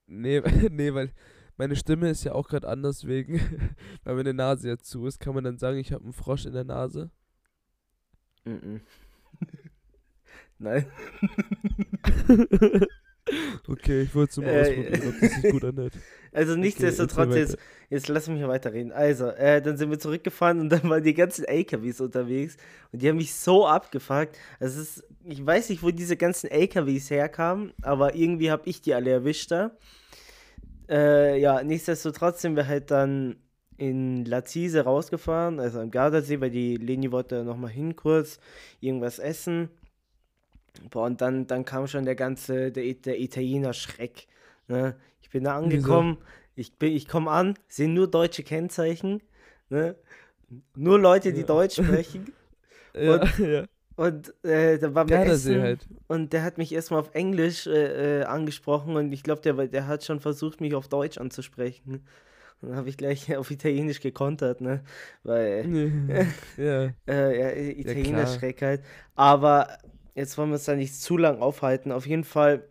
Nee, 0.06 0.42
nee, 0.72 0.94
weil 0.94 1.12
meine 1.58 1.75
Stimme 1.75 2.10
ist 2.10 2.24
ja 2.24 2.34
auch 2.34 2.48
gerade 2.48 2.68
anders 2.68 3.06
wegen, 3.06 3.42
weil 4.04 4.16
meine 4.16 4.34
Nase 4.34 4.69
jetzt 4.69 4.86
zu 4.86 5.06
ist. 5.06 5.19
Kann 5.19 5.36
man 5.36 5.44
dann 5.44 5.58
sagen, 5.58 5.78
ich 5.80 5.92
habe 5.92 6.04
einen 6.04 6.14
Frosch 6.14 6.46
in 6.46 6.54
der 6.54 6.64
Nase? 6.64 7.12
Mhm. 8.46 8.81
Nein. 10.60 10.86
Okay, 13.88 14.01
ich 14.04 14.13
wollte 14.16 14.31
es 14.31 14.38
nur 14.38 14.45
mal 14.45 14.56
Äh, 14.56 14.60
ausprobieren, 14.60 15.07
ob 15.07 15.19
das 15.19 15.36
sich 15.36 15.48
gut 15.48 15.63
anhört. 15.63 15.94
Also 16.34 16.56
nichtsdestotrotz, 16.56 17.36
erzähl 17.36 17.42
jetzt, 17.42 17.57
jetzt 17.89 18.07
lass 18.10 18.28
mich 18.28 18.42
mal 18.42 18.50
weiterreden. 18.50 18.92
Also, 18.92 19.30
äh, 19.30 19.62
dann 19.62 19.78
sind 19.78 19.89
wir 19.89 19.98
zurückgefahren 19.98 20.60
und 20.60 20.69
dann 20.69 20.84
waren 20.84 21.01
die 21.04 21.13
ganzen 21.13 21.45
LKWs 21.45 22.01
unterwegs 22.01 22.57
und 22.92 23.01
die 23.01 23.10
haben 23.10 23.18
mich 23.18 23.34
so 23.34 23.66
abgefuckt. 23.66 24.38
Also 24.60 24.81
es 24.81 24.98
ist, 24.98 25.07
ich 25.24 25.44
weiß 25.44 25.69
nicht, 25.69 25.81
wo 25.84 25.89
diese 25.92 26.18
ganzen 26.18 26.48
LKWs 26.51 27.10
herkamen, 27.10 27.74
aber 27.81 28.13
irgendwie 28.16 28.51
habe 28.51 28.63
ich 28.69 28.81
die 28.81 28.94
alle 28.94 29.10
erwischt 29.12 29.51
da. 29.51 29.72
Äh, 30.90 31.40
ja, 31.40 31.63
nichtsdestotrotz 31.63 32.42
sind 32.42 32.56
wir 32.56 32.68
halt 32.68 32.92
dann 32.92 33.38
in 33.78 34.25
Lazise 34.25 34.81
rausgefahren, 34.81 35.60
also 35.60 35.80
am 35.80 35.92
Gardasee, 35.92 36.42
weil 36.42 36.50
die 36.50 36.78
Leni 36.78 37.12
wollte 37.12 37.44
nochmal 37.44 37.72
hin 37.72 37.95
kurz 37.95 38.40
irgendwas 38.80 39.19
essen. 39.19 39.69
Boah, 40.90 41.06
und 41.06 41.22
dann, 41.22 41.48
dann 41.48 41.66
kam 41.66 41.88
schon 41.88 42.06
der 42.06 42.16
ganze, 42.16 42.72
der, 42.72 42.94
der 42.94 43.19
Italiener 43.19 43.74
Schreck. 43.74 44.28
Ne? 44.68 44.96
Ich 45.22 45.30
bin 45.30 45.44
da 45.46 45.57
Wieso? 45.64 45.64
angekommen, 45.64 46.18
ich, 46.56 46.74
bin- 46.78 46.94
ich 46.94 47.07
komme 47.07 47.31
an, 47.31 47.56
sehe 47.68 47.90
nur 47.90 48.10
deutsche 48.10 48.44
Kennzeichen. 48.44 49.22
Ne? 49.69 49.96
Nur 50.76 51.00
Leute, 51.00 51.34
die 51.34 51.42
Ja. 51.42 51.48
Deutsch 51.48 51.76
sprechen. 51.76 52.34
Ja, 52.94 53.24
ja. 53.38 53.66
Und 53.96 54.34
äh, 54.46 54.78
da 54.78 54.94
waren 54.94 55.10
wir 55.10 55.19
essen 55.22 55.62
halt. 55.62 55.88
und 56.07 56.31
der 56.34 56.44
hat 56.44 56.57
mich 56.57 56.72
erstmal 56.72 57.00
auf 57.00 57.14
Englisch 57.16 57.66
äh, 57.68 58.22
äh, 58.22 58.24
angesprochen 58.26 58.96
und 58.96 59.12
ich 59.12 59.24
glaube, 59.24 59.42
der, 59.42 59.54
der 59.68 59.88
hat 59.88 60.04
schon 60.06 60.19
versucht, 60.19 60.62
mich 60.62 60.76
auf 60.76 60.88
Deutsch 60.88 61.18
anzusprechen. 61.18 62.06
Und 62.62 62.69
dann 62.69 62.78
habe 62.78 62.90
ich 62.90 62.98
gleich 62.98 63.36
auf 63.38 63.52
Italienisch 63.52 64.02
gekontert, 64.02 64.62
ne? 64.62 64.84
Weil 65.24 65.68
ja. 66.57 66.94
äh, 67.07 67.40
ja, 67.40 67.50
Italiener 67.80 68.26
klar. 68.26 68.28
Schreck 68.28 68.62
halt. 68.62 68.84
Aber 69.16 69.78
jetzt 70.18 70.38
wollen 70.38 70.50
wir 70.50 70.56
uns 70.56 70.66
da 70.66 70.76
nicht 70.76 70.95
zu 70.95 71.16
lang 71.18 71.42
aufhalten. 71.42 71.92
Auf 71.92 72.06
jeden 72.07 72.24
Fall 72.24 72.64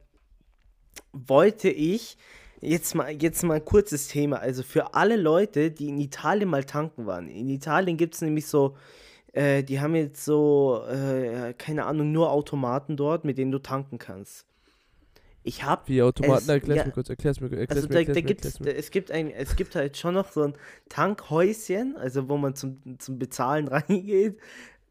wollte 1.13 1.71
ich 1.71 2.17
jetzt 2.61 2.95
mal, 2.95 3.11
jetzt 3.11 3.43
mal 3.45 3.55
ein 3.55 3.65
kurzes 3.65 4.09
Thema. 4.09 4.39
Also 4.39 4.63
für 4.63 4.95
alle 4.95 5.17
Leute, 5.17 5.71
die 5.71 5.89
in 5.89 5.99
Italien 5.99 6.49
mal 6.49 6.65
tanken 6.65 7.07
waren. 7.07 7.29
In 7.29 7.49
Italien 7.49 7.97
gibt 7.97 8.15
es 8.15 8.21
nämlich 8.23 8.47
so, 8.47 8.77
äh, 9.33 9.63
die 9.63 9.81
haben 9.81 9.95
jetzt 9.95 10.25
so, 10.25 10.83
äh, 10.89 11.55
keine 11.55 11.87
Ahnung, 11.87 12.13
nur 12.13 12.31
Automaten 12.33 12.97
dort, 12.97 13.25
mit 13.25 13.39
denen 13.39 13.53
du 13.53 13.59
tanken 13.59 13.99
kannst. 13.99 14.47
Ich 15.43 15.63
habe 15.63 15.83
Wie 15.87 16.03
Automaten, 16.03 16.43
Es- 16.43 16.49
erklär's 16.49 16.79
ja. 16.79 16.85
mir 16.87 16.91
kurz, 16.91 17.09
erklär's 17.09 17.41
mir, 17.41 17.47
erklär's 17.53 17.71
also 17.71 17.87
mir, 17.89 17.95
da, 17.95 17.99
erklär's 18.01 18.17
da 18.17 18.21
mir, 18.21 18.27
gibt's, 18.27 18.61
mir. 18.61 18.75
es 18.75 18.91
gibt 18.91 19.13
ein, 19.13 19.31
es 19.31 19.55
gibt 19.55 19.77
halt 19.77 19.97
schon 19.97 20.15
noch 20.15 20.33
so 20.33 20.43
ein 20.43 20.55
Tankhäuschen, 20.89 21.97
also 21.97 22.29
wo 22.29 22.37
man 22.37 22.57
zum, 22.57 22.81
zum 22.99 23.21
Bezahlen 23.21 23.69
reingeht. 23.69 24.39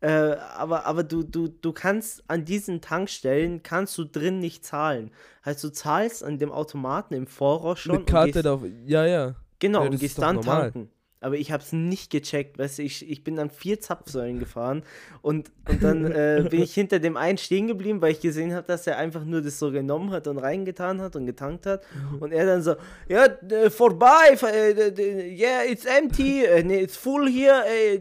Äh, 0.01 0.35
aber 0.57 0.85
aber 0.85 1.03
du, 1.03 1.23
du, 1.23 1.47
du 1.47 1.71
kannst 1.71 2.23
an 2.27 2.45
diesen 2.45 2.81
Tankstellen 2.81 3.63
kannst 3.63 3.97
du 3.97 4.03
drin 4.03 4.39
nicht 4.39 4.65
zahlen. 4.65 5.11
Heißt, 5.45 5.63
du 5.63 5.69
zahlst 5.69 6.23
an 6.23 6.37
dem 6.37 6.51
Automaten 6.51 7.13
im 7.13 7.27
Voraus 7.27 7.79
schon. 7.79 7.97
Mit 7.99 8.07
Karte 8.07 8.31
gehst, 8.33 8.45
da, 8.45 8.61
ja, 8.85 9.05
ja. 9.05 9.35
genau, 9.59 9.83
ja, 9.83 9.89
und 9.89 9.99
gehst 9.99 10.19
dann 10.19 10.35
normal. 10.35 10.71
tanken. 10.71 10.91
Aber 11.25 11.37
ich 11.37 11.51
habe 11.51 11.63
es 11.63 11.73
nicht 11.73 12.11
gecheckt, 12.11 12.59
weißt 12.59 12.77
du, 12.77 12.83
ich, 12.83 13.09
ich 13.09 13.23
bin 13.23 13.39
an 13.39 13.49
vier 13.49 13.79
Zapfsäulen 13.79 14.37
gefahren 14.37 14.83
und, 15.23 15.49
und 15.67 15.81
dann 15.81 16.05
äh, 16.11 16.45
bin 16.51 16.61
ich 16.61 16.75
hinter 16.75 16.99
dem 16.99 17.17
einen 17.17 17.39
stehen 17.39 17.65
geblieben, 17.65 17.99
weil 17.99 18.11
ich 18.11 18.21
gesehen 18.21 18.53
habe, 18.53 18.67
dass 18.67 18.85
er 18.85 18.99
einfach 18.99 19.25
nur 19.25 19.41
das 19.41 19.57
so 19.57 19.71
genommen 19.71 20.11
hat 20.11 20.27
und 20.27 20.37
reingetan 20.37 21.01
hat 21.01 21.15
und 21.15 21.25
getankt 21.25 21.65
hat. 21.65 21.81
Und 22.19 22.31
er 22.31 22.45
dann 22.45 22.61
so, 22.61 22.75
ja, 23.09 23.25
vorbei, 23.71 24.37
äh, 24.39 25.35
yeah, 25.35 25.63
it's 25.63 25.85
empty, 25.85 26.45
äh, 26.45 26.61
nee, 26.61 26.83
it's 26.83 26.95
full 26.95 27.27
here, 27.27 27.63
äh, 27.67 27.95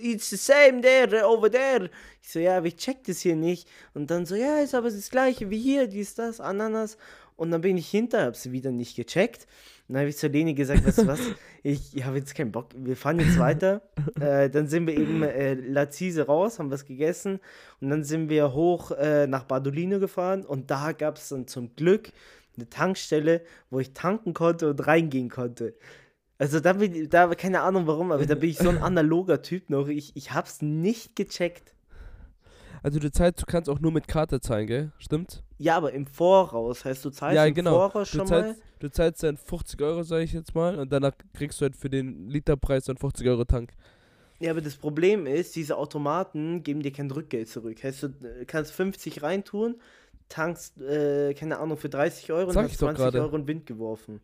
it's 0.00 0.30
the 0.30 0.38
same 0.38 0.80
there, 0.80 1.22
over 1.26 1.50
there. 1.50 1.90
Ich 2.22 2.30
so, 2.30 2.38
ja, 2.38 2.58
aber 2.58 2.66
ich 2.66 2.76
check 2.76 3.04
das 3.04 3.20
hier 3.20 3.36
nicht. 3.36 3.68
Und 3.94 4.10
dann 4.10 4.26
so, 4.26 4.34
ja, 4.34 4.58
ist 4.58 4.74
aber 4.74 4.90
das 4.90 5.10
gleiche 5.10 5.50
wie 5.50 5.58
hier, 5.58 5.86
dies, 5.86 6.14
das, 6.14 6.40
Ananas. 6.40 6.96
Und 7.36 7.50
dann 7.50 7.62
bin 7.62 7.78
ich 7.78 7.88
hinter, 7.88 8.26
hab's 8.26 8.52
wieder 8.52 8.70
nicht 8.70 8.96
gecheckt. 8.96 9.46
dann 9.88 10.00
habe 10.00 10.10
ich 10.10 10.18
zur 10.18 10.28
Leni 10.28 10.52
gesagt, 10.52 10.84
weißt 10.84 10.98
du 10.98 11.06
was, 11.06 11.20
ich 11.62 12.04
habe 12.04 12.18
jetzt 12.18 12.34
keinen 12.34 12.52
Bock, 12.52 12.68
wir 12.76 12.96
fahren 12.96 13.18
jetzt 13.18 13.38
weiter. 13.38 13.80
äh, 14.20 14.50
dann 14.50 14.66
sind 14.66 14.86
wir 14.86 14.94
eben 14.94 15.22
äh, 15.22 15.54
Lazise 15.54 16.26
raus, 16.26 16.58
haben 16.58 16.70
was 16.70 16.84
gegessen 16.84 17.40
und 17.80 17.88
dann 17.88 18.04
sind 18.04 18.28
wir 18.28 18.52
hoch 18.52 18.90
äh, 18.90 19.26
nach 19.26 19.44
Badolino 19.44 19.98
gefahren 19.98 20.44
und 20.44 20.70
da 20.70 20.92
gab 20.92 21.16
es 21.16 21.30
dann 21.30 21.46
zum 21.46 21.74
Glück 21.76 22.12
eine 22.58 22.68
Tankstelle, 22.68 23.42
wo 23.70 23.80
ich 23.80 23.94
tanken 23.94 24.34
konnte 24.34 24.68
und 24.68 24.86
reingehen 24.86 25.30
konnte. 25.30 25.74
Also 26.36 26.60
da 26.60 26.74
bin 26.74 27.08
da, 27.08 27.34
keine 27.34 27.62
Ahnung 27.62 27.86
warum, 27.86 28.12
aber 28.12 28.26
da 28.26 28.34
bin 28.34 28.50
ich 28.50 28.58
so 28.58 28.68
ein 28.68 28.78
analoger 28.82 29.40
Typ 29.42 29.70
noch. 29.70 29.88
Ich, 29.88 30.14
ich 30.14 30.32
hab's 30.32 30.62
nicht 30.62 31.16
gecheckt. 31.16 31.74
Also 32.82 32.98
du 32.98 33.10
zahlst, 33.10 33.42
du 33.42 33.46
kannst 33.46 33.68
auch 33.68 33.78
nur 33.80 33.92
mit 33.92 34.08
Karte 34.08 34.40
zahlen, 34.40 34.66
gell? 34.66 34.92
Stimmt? 34.98 35.42
Ja, 35.58 35.76
aber 35.76 35.92
im 35.92 36.06
Voraus. 36.06 36.84
Heißt 36.84 37.04
du 37.04 37.10
zahlst 37.10 37.36
Ja, 37.36 37.44
im 37.44 37.54
genau. 37.54 37.72
Voraus 37.72 38.10
Du 38.10 38.18
schon 38.18 38.26
zahlst, 38.26 38.58
mal? 38.58 38.64
du 38.78 38.90
zahlst 38.90 39.22
dann 39.22 39.36
50 39.36 39.80
Euro, 39.82 40.02
sage 40.02 40.24
ich 40.24 40.32
jetzt 40.32 40.54
mal, 40.54 40.78
und 40.78 40.90
danach 40.92 41.12
kriegst 41.34 41.60
du 41.60 41.64
halt 41.64 41.76
für 41.76 41.90
den 41.90 42.28
Literpreis 42.30 42.84
dann 42.84 42.96
50 42.96 43.28
Euro 43.28 43.44
Tank. 43.44 43.70
Ja, 44.38 44.52
aber 44.52 44.62
das 44.62 44.76
Problem 44.76 45.26
ist, 45.26 45.54
diese 45.56 45.76
Automaten 45.76 46.62
geben 46.62 46.82
dir 46.82 46.92
kein 46.92 47.10
Rückgeld 47.10 47.48
zurück. 47.48 47.82
Heißt 47.84 48.02
du 48.02 48.06
äh, 48.06 48.46
kannst 48.46 48.72
50 48.72 49.22
reintun, 49.22 49.74
tankst, 50.30 50.80
äh, 50.80 51.34
keine 51.34 51.58
Ahnung, 51.58 51.76
für 51.76 51.90
30 51.90 52.32
Euro 52.32 52.48
und 52.48 52.54
Sag 52.54 52.64
hast 52.64 52.72
ich 52.72 52.78
doch 52.78 52.86
20 52.86 53.02
gerade. 53.02 53.20
Euro 53.20 53.36
in 53.36 53.46
Wind 53.46 53.66
geworfen. 53.66 54.20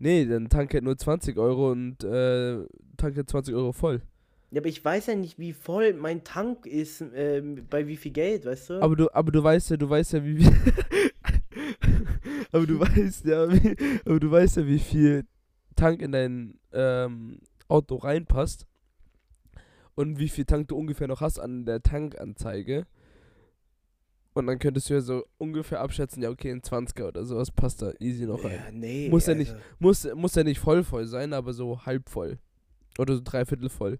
Nee, 0.00 0.26
dann 0.26 0.48
tank 0.48 0.74
halt 0.74 0.82
nur 0.82 0.98
20 0.98 1.38
Euro 1.38 1.70
und 1.70 2.02
äh, 2.02 2.64
tank 2.96 3.16
halt 3.16 3.30
20 3.30 3.54
Euro 3.54 3.72
voll. 3.72 4.02
Ja, 4.54 4.60
aber 4.60 4.68
ich 4.68 4.84
weiß 4.84 5.06
ja 5.06 5.14
nicht, 5.16 5.38
wie 5.38 5.52
voll 5.52 5.94
mein 5.94 6.22
Tank 6.22 6.66
ist, 6.66 7.02
ähm, 7.14 7.66
bei 7.68 7.88
wie 7.88 7.96
viel 7.96 8.12
Geld, 8.12 8.44
weißt 8.46 8.70
du? 8.70 8.82
Aber 8.82 8.94
du, 8.94 9.08
aber 9.12 9.32
du 9.32 9.42
weißt 9.42 9.70
ja, 9.70 9.76
du 9.76 9.90
weißt 9.90 10.12
ja, 10.12 10.24
wie, 10.24 10.46
aber 12.52 12.66
du 12.66 12.78
weißt 12.78 13.24
ja, 13.24 13.50
wie, 13.52 13.76
aber 14.04 14.20
du 14.20 14.30
weißt 14.30 14.58
ja, 14.58 14.66
wie 14.66 14.78
viel 14.78 15.24
Tank 15.76 16.02
in 16.02 16.12
dein 16.12 16.58
ähm, 16.72 17.40
Auto 17.68 17.96
reinpasst 17.96 18.66
und 19.96 20.18
wie 20.18 20.28
viel 20.28 20.44
Tank 20.44 20.68
du 20.68 20.76
ungefähr 20.76 21.08
noch 21.08 21.20
hast 21.20 21.38
an 21.38 21.64
der 21.66 21.82
Tankanzeige. 21.82 22.86
Und 24.34 24.48
dann 24.48 24.58
könntest 24.58 24.90
du 24.90 24.94
ja 24.94 25.00
so 25.00 25.24
ungefähr 25.38 25.80
abschätzen, 25.80 26.22
ja 26.22 26.30
okay, 26.30 26.50
ein 26.50 26.60
20er 26.60 27.06
oder 27.08 27.24
sowas 27.24 27.52
passt 27.52 27.82
da 27.82 27.92
easy 28.00 28.26
noch 28.26 28.42
rein. 28.44 28.52
ja, 28.66 28.70
nee. 28.72 29.08
Muss 29.08 29.26
ja 29.26 29.34
nicht- 29.34 29.52
also- 29.52 29.62
Muss, 29.78 30.08
muss 30.14 30.34
ja 30.34 30.42
nicht 30.42 30.58
voll 30.58 30.82
voll 30.82 31.06
sein, 31.06 31.32
aber 31.32 31.52
so 31.52 31.84
halb 31.86 32.08
voll. 32.08 32.38
Oder 32.98 33.14
so 33.16 33.20
dreiviertel 33.24 33.68
voll. 33.68 33.98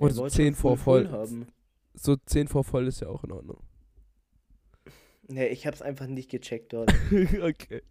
Oder 0.00 0.14
so 0.14 0.22
wollt 0.22 0.32
10 0.32 0.46
schon 0.46 0.54
vor 0.54 0.76
voll. 0.76 1.10
haben. 1.10 1.46
So 1.94 2.16
10 2.16 2.48
vor 2.48 2.64
voll 2.64 2.86
ist 2.86 3.00
ja 3.00 3.08
auch 3.08 3.24
in 3.24 3.32
Ordnung. 3.32 3.58
Nee, 5.28 5.46
ich 5.48 5.66
hab's 5.66 5.82
einfach 5.82 6.06
nicht 6.06 6.30
gecheckt 6.30 6.72
dort. 6.72 6.92
okay. 7.42 7.82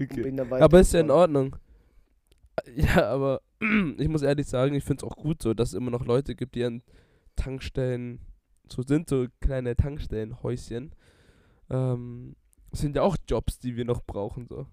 okay. 0.00 0.40
Aber 0.60 0.80
ist 0.80 0.92
ja 0.92 1.00
in. 1.00 1.10
Ordnung. 1.10 1.56
Ja, 2.74 3.06
aber 3.06 3.40
ich 3.98 4.08
muss 4.08 4.22
ehrlich 4.22 4.48
sagen, 4.48 4.74
ich 4.74 4.82
finde 4.82 5.06
es 5.06 5.10
auch 5.10 5.16
gut 5.16 5.40
so, 5.40 5.54
dass 5.54 5.68
es 5.68 5.74
immer 5.74 5.92
noch 5.92 6.04
Leute 6.04 6.34
gibt, 6.34 6.56
die 6.56 6.64
an 6.64 6.82
Tankstellen 7.36 8.18
so 8.68 8.82
sind, 8.82 9.08
so 9.08 9.26
kleine 9.40 9.76
Tankstellenhäuschen. 9.76 10.92
Ähm, 11.70 12.34
sind 12.72 12.96
ja 12.96 13.02
auch 13.02 13.16
Jobs, 13.28 13.60
die 13.60 13.76
wir 13.76 13.84
noch 13.84 14.02
brauchen, 14.02 14.46
so. 14.48 14.66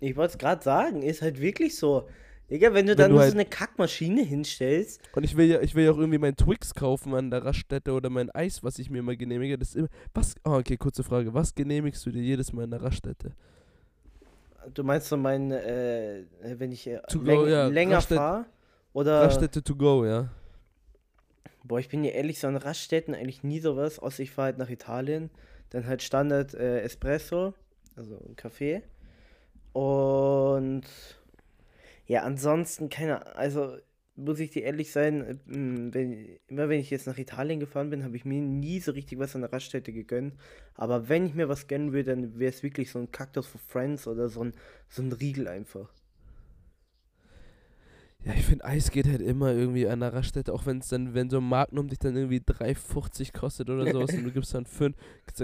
Ich 0.00 0.16
wollte 0.16 0.32
es 0.32 0.38
gerade 0.38 0.62
sagen, 0.62 1.02
ist 1.02 1.22
halt 1.22 1.40
wirklich 1.40 1.76
so. 1.76 2.08
Digga, 2.50 2.74
wenn 2.74 2.86
du 2.86 2.92
Wenn 2.92 2.98
da 2.98 3.04
du 3.06 3.12
nur 3.14 3.20
halt- 3.20 3.32
so 3.32 3.36
eine 3.38 3.44
Kackmaschine 3.46 4.22
hinstellst, 4.22 5.00
Und 5.14 5.22
ich 5.24 5.36
will 5.36 5.46
ja, 5.46 5.60
ich 5.60 5.74
will 5.74 5.84
ja 5.84 5.92
auch 5.92 5.98
irgendwie 5.98 6.18
meinen 6.18 6.36
Twix 6.36 6.74
kaufen 6.74 7.14
an 7.14 7.30
der 7.30 7.44
Raststätte 7.44 7.92
oder 7.92 8.10
mein 8.10 8.28
Eis, 8.30 8.64
was 8.64 8.78
ich 8.80 8.90
mir 8.90 8.98
immer 8.98 9.14
genehmige. 9.14 9.56
Das 9.56 9.68
ist 9.68 9.76
immer. 9.76 9.88
Was. 10.14 10.34
Oh, 10.44 10.54
okay, 10.54 10.76
kurze 10.76 11.04
Frage. 11.04 11.32
Was 11.32 11.54
genehmigst 11.54 12.04
du 12.04 12.10
dir 12.10 12.22
jedes 12.22 12.52
Mal 12.52 12.64
in 12.64 12.70
der 12.72 12.82
Raststätte? 12.82 13.32
du 14.74 14.84
meinst 14.84 15.08
so 15.08 15.16
mein, 15.16 15.50
äh, 15.52 16.24
wenn 16.42 16.72
ich 16.72 16.86
äh, 16.86 17.00
go, 17.12 17.22
läng 17.22 17.48
ja, 17.48 17.66
länger 17.68 18.00
fahre? 18.00 18.46
Oder, 18.92 19.22
Raststätte 19.22 19.62
to 19.62 19.74
go, 19.76 20.04
ja. 20.04 20.28
boah, 21.64 21.78
ich 21.78 21.88
bin 21.88 22.04
ja 22.04 22.10
ehrlich, 22.10 22.38
so 22.40 22.48
an 22.48 22.56
Raststätten 22.56 23.14
eigentlich 23.14 23.42
nie 23.42 23.60
sowas, 23.60 23.98
außer 23.98 24.22
ich 24.22 24.32
fahre 24.32 24.46
halt 24.46 24.58
nach 24.58 24.68
Italien. 24.68 25.30
Dann 25.70 25.86
halt 25.86 26.02
Standard 26.02 26.52
äh, 26.54 26.80
Espresso, 26.80 27.54
also 27.96 28.16
ein 28.28 28.34
Kaffee. 28.36 28.82
Und 29.72 30.82
ja, 32.10 32.24
ansonsten 32.24 32.88
keine, 32.88 33.36
also 33.36 33.76
muss 34.16 34.40
ich 34.40 34.50
dir 34.50 34.64
ehrlich 34.64 34.90
sein, 34.90 35.22
äh, 35.22 35.36
wenn, 35.46 36.40
immer 36.48 36.68
wenn 36.68 36.80
ich 36.80 36.90
jetzt 36.90 37.06
nach 37.06 37.18
Italien 37.18 37.60
gefahren 37.60 37.88
bin, 37.90 38.02
habe 38.02 38.16
ich 38.16 38.24
mir 38.24 38.42
nie 38.42 38.80
so 38.80 38.90
richtig 38.90 39.20
was 39.20 39.36
an 39.36 39.42
der 39.42 39.52
Raststätte 39.52 39.92
gegönnt. 39.92 40.34
Aber 40.74 41.08
wenn 41.08 41.24
ich 41.24 41.34
mir 41.34 41.48
was 41.48 41.68
gönnen 41.68 41.92
würde, 41.92 42.16
dann 42.16 42.36
wäre 42.36 42.50
es 42.50 42.64
wirklich 42.64 42.90
so 42.90 42.98
ein 42.98 43.12
Cactus 43.12 43.46
for 43.46 43.60
Friends 43.60 44.08
oder 44.08 44.28
so 44.28 44.42
ein, 44.42 44.54
so 44.88 45.02
ein 45.02 45.12
Riegel 45.12 45.46
einfach. 45.46 45.88
Ja, 48.24 48.32
ich 48.34 48.44
finde, 48.44 48.64
Eis 48.64 48.90
geht 48.90 49.06
halt 49.06 49.22
immer 49.22 49.52
irgendwie 49.52 49.86
an 49.86 50.00
der 50.00 50.12
Raststätte, 50.12 50.52
auch 50.52 50.66
wenn 50.66 50.78
es 50.78 50.88
dann, 50.88 51.14
wenn 51.14 51.30
so 51.30 51.38
ein 51.38 51.48
Magnum 51.48 51.86
dich 51.86 52.00
dann 52.00 52.16
irgendwie 52.16 52.40
3,50 52.40 53.38
kostet 53.38 53.70
oder 53.70 53.88
sowas 53.88 54.12
und 54.14 54.24
du 54.24 54.32
gibst 54.32 54.52
dann 54.52 54.66
5, 54.66 54.96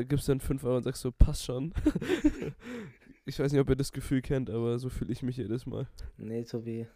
gibst 0.09 0.29
dann 0.29 0.41
5 0.41 0.65
Euro 0.65 0.79
und 0.79 0.83
sagst 0.83 1.03
so, 1.03 1.13
passt 1.13 1.45
schon. 1.45 1.73
ich 3.27 3.39
weiß 3.39 3.53
nicht, 3.53 3.61
ob 3.61 3.69
ihr 3.69 3.77
das 3.77 3.93
Gefühl 3.93 4.23
kennt, 4.23 4.49
aber 4.51 4.79
so 4.79 4.89
fühle 4.89 5.13
ich 5.13 5.23
mich 5.23 5.37
jedes 5.37 5.67
Mal. 5.67 5.89
Nee, 6.17 6.45
Tobi. 6.45 6.87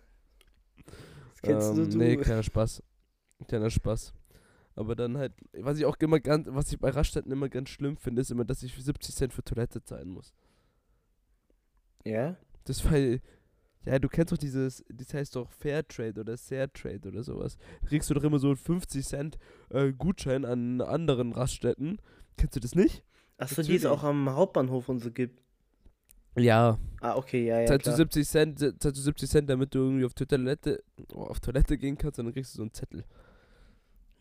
Das 0.86 1.42
kennst 1.42 1.70
ähm, 1.70 1.76
nur 1.76 1.88
du. 1.88 1.98
Nee, 1.98 2.16
kleiner 2.16 2.44
Spaß. 2.44 2.82
Kleiner 3.48 3.70
Spaß. 3.70 4.14
Aber 4.76 4.94
dann 4.94 5.18
halt, 5.18 5.32
was 5.52 5.78
ich 5.78 5.84
auch 5.84 5.96
immer 5.98 6.20
ganz, 6.20 6.46
was 6.48 6.72
ich 6.72 6.78
bei 6.78 6.90
Raststätten 6.90 7.32
immer 7.32 7.48
ganz 7.48 7.68
schlimm 7.68 7.96
finde, 7.96 8.22
ist 8.22 8.30
immer, 8.30 8.44
dass 8.44 8.62
ich 8.62 8.72
70 8.72 9.14
Cent 9.14 9.32
für 9.32 9.42
Toilette 9.42 9.82
zahlen 9.82 10.08
muss. 10.08 10.32
Ja? 12.04 12.36
Das 12.64 12.88
weil, 12.90 13.20
ja, 13.84 13.98
du 13.98 14.08
kennst 14.08 14.32
doch 14.32 14.38
dieses, 14.38 14.84
das 14.88 15.12
heißt 15.12 15.34
doch 15.34 15.50
Fairtrade 15.50 16.20
oder 16.20 16.38
Fairtrade 16.38 17.08
oder 17.08 17.24
sowas. 17.24 17.58
Kriegst 17.86 18.08
du 18.08 18.14
doch 18.14 18.22
immer 18.22 18.38
so 18.38 18.48
einen 18.48 18.56
50 18.56 19.04
Cent 19.04 19.38
äh, 19.70 19.92
Gutschein 19.92 20.44
an 20.44 20.80
anderen 20.80 21.32
Raststätten. 21.32 22.00
Kennst 22.36 22.54
du 22.54 22.60
das 22.60 22.76
nicht? 22.76 23.04
Achso, 23.36 23.62
die 23.62 23.74
es 23.74 23.86
auch 23.86 24.04
am 24.04 24.30
Hauptbahnhof 24.30 24.88
und 24.88 25.00
so 25.00 25.10
gibt. 25.10 25.42
Ja. 26.36 26.78
Ah, 27.00 27.16
okay, 27.16 27.46
ja, 27.46 27.60
ja. 27.60 27.66
zahlst 27.66 27.86
du 27.86 27.90
Klar. 27.90 27.96
70 27.96 28.28
Cent, 28.28 28.58
zahlst 28.58 28.84
du 28.84 29.02
70 29.02 29.30
Cent, 29.30 29.50
damit 29.50 29.74
du 29.74 29.78
irgendwie 29.78 30.04
auf 30.04 30.14
Toilette, 30.14 30.82
oh, 31.14 31.22
auf 31.22 31.40
Toilette 31.40 31.78
gehen 31.78 31.96
kannst 31.96 32.18
und 32.18 32.26
dann 32.26 32.34
kriegst 32.34 32.54
du 32.54 32.56
so 32.58 32.62
einen 32.62 32.72
Zettel. 32.72 33.04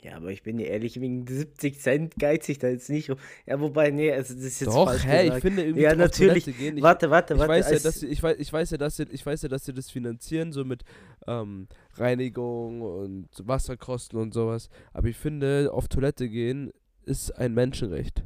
Ja, 0.01 0.16
aber 0.16 0.32
ich 0.32 0.44
bin 0.44 0.58
dir 0.58 0.68
ehrlich, 0.68 1.00
wegen 1.01 1.28
70 1.28 1.78
Cent 1.82 2.16
geizig 2.18 2.58
da 2.60 2.70
jetzt 2.70 2.89
nicht 2.89 3.10
rum. 3.10 3.18
Ja, 3.46 3.60
wobei, 3.60 3.92
nee, 3.92 4.13
also 4.13 4.34
das 4.34 4.44
ist 4.46 4.62
jetzt 4.62 4.70
Doch, 4.74 4.86
falsch 4.86 5.06
hä, 5.06 5.18
ich 5.18 5.25
gesagt. 5.25 5.42
finde 5.42 5.63
irgendwie 5.63 5.82
Ja, 5.82 5.92
auf 5.92 5.98
natürlich. 5.98 6.46
Toilette 6.46 6.54
gehen. 6.54 6.78
Ich, 6.78 6.84
warte, 6.84 7.10
warte, 7.10 7.34
ich 7.34 7.39
warte. 7.39 7.51
weiß 7.51 7.70
ja, 7.70 7.80
dass 7.80 8.00
sie, 8.00 8.08
ich 8.08 8.24
weiß, 8.24 8.38
ich 8.39 8.51
weiß 8.54 8.72
ja, 8.72 8.78
dass 8.78 8.96
sie, 8.96 9.04
ich 9.12 9.25
weiß 9.25 9.42
ja, 9.42 9.50
dass 9.50 9.66
sie 9.66 9.74
das 9.74 9.92
finanzieren, 9.92 10.54
so 10.54 10.63
mit 10.63 10.84
ähm, 11.28 11.68
Reinigung 11.96 12.82
und 12.82 13.28
Wasserkosten 13.44 14.18
und 14.18 14.34
sowas. 14.34 14.70
Aber 14.94 15.10
ich 15.10 15.18
finde, 15.18 15.70
auf 15.74 15.89
Toilette 15.89 16.30
gehen 16.30 16.72
ist 17.04 17.32
ein 17.32 17.54
Menschenrecht. 17.54 18.24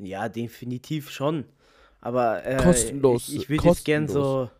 Ja, 0.00 0.28
definitiv 0.28 1.08
schon. 1.08 1.44
Aber 2.04 2.44
äh, 2.44 2.58
Kostenlos, 2.58 3.28
Ich, 3.28 3.36
ich 3.36 3.48
würde 3.48 3.68
jetzt 3.68 3.84
gern 3.86 4.06
so 4.08 4.50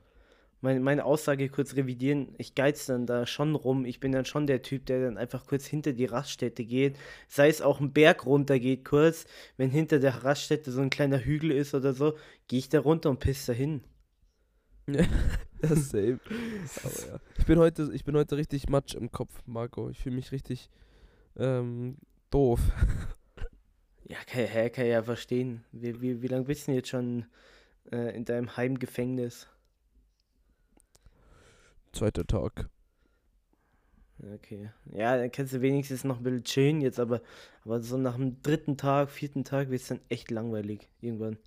mein, 0.63 0.83
meine 0.83 1.05
Aussage 1.05 1.51
kurz 1.51 1.77
revidieren. 1.77 2.35
Ich 2.39 2.55
geiz 2.55 2.87
dann 2.87 3.05
da 3.05 3.27
schon 3.27 3.55
rum. 3.55 3.85
Ich 3.85 4.01
bin 4.01 4.13
dann 4.13 4.25
schon 4.25 4.47
der 4.47 4.63
Typ, 4.63 4.87
der 4.87 5.05
dann 5.05 5.19
einfach 5.19 5.47
kurz 5.47 5.67
hinter 5.67 5.93
die 5.93 6.07
Raststätte 6.07 6.65
geht. 6.65 6.97
Sei 7.29 7.49
es 7.49 7.61
auch 7.61 7.81
einen 7.81 7.93
Berg 7.93 8.25
runter 8.25 8.59
geht 8.59 8.87
kurz. 8.87 9.27
Wenn 9.59 9.69
hinter 9.69 9.99
der 9.99 10.25
Raststätte 10.25 10.73
so 10.73 10.81
ein 10.81 10.89
kleiner 10.89 11.19
Hügel 11.19 11.51
ist 11.51 11.75
oder 11.75 11.93
so, 11.93 12.15
gehe 12.49 12.61
ich 12.61 12.71
da 12.71 12.81
runter 12.81 13.11
und 13.11 13.21
piss 13.21 13.47
da 13.47 13.53
hin. 13.53 13.85
Das 15.61 15.89
same. 15.89 16.21
Aber 16.85 17.07
ja. 17.09 17.19
Ich 17.39 17.47
bin 17.47 17.59
heute, 17.59 17.91
ich 17.95 18.05
bin 18.05 18.15
heute 18.17 18.37
richtig 18.37 18.69
matsch 18.69 18.95
im 18.95 19.11
Kopf, 19.11 19.33
Marco. 19.47 19.89
Ich 19.89 19.99
fühle 19.99 20.17
mich 20.17 20.31
richtig 20.31 20.69
ähm, 21.37 21.97
doof. 22.31 22.61
Ja, 24.07 24.19
kann, 24.27 24.45
hä, 24.45 24.71
kann 24.71 24.87
ja 24.87 25.03
verstehen. 25.03 25.65
Wie, 25.73 26.01
wie, 26.01 26.23
wie 26.23 26.29
lange 26.29 26.45
bist 26.45 26.63
du 26.63 26.67
denn 26.67 26.77
jetzt 26.77 26.89
schon 26.89 27.27
äh, 27.91 28.15
in 28.15 28.25
deinem 28.25 28.57
Heimgefängnis? 28.57 29.49
Zweiter 31.93 32.27
Tag. 32.27 32.69
Okay. 34.35 34.71
Ja, 34.93 35.17
dann 35.17 35.31
kannst 35.31 35.53
du 35.53 35.61
wenigstens 35.61 36.05
noch 36.05 36.19
ein 36.19 36.23
bisschen 36.23 36.45
chillen 36.45 36.81
jetzt, 36.81 37.01
aber, 37.01 37.21
aber 37.65 37.81
so 37.81 37.97
nach 37.97 38.17
dem 38.17 38.41
dritten 38.43 38.77
Tag, 38.77 39.11
vierten 39.11 39.45
Tag 39.45 39.71
wird 39.71 39.83
es 39.83 39.89
dann 39.89 40.01
echt 40.09 40.31
langweilig 40.31 40.89
irgendwann. 41.01 41.39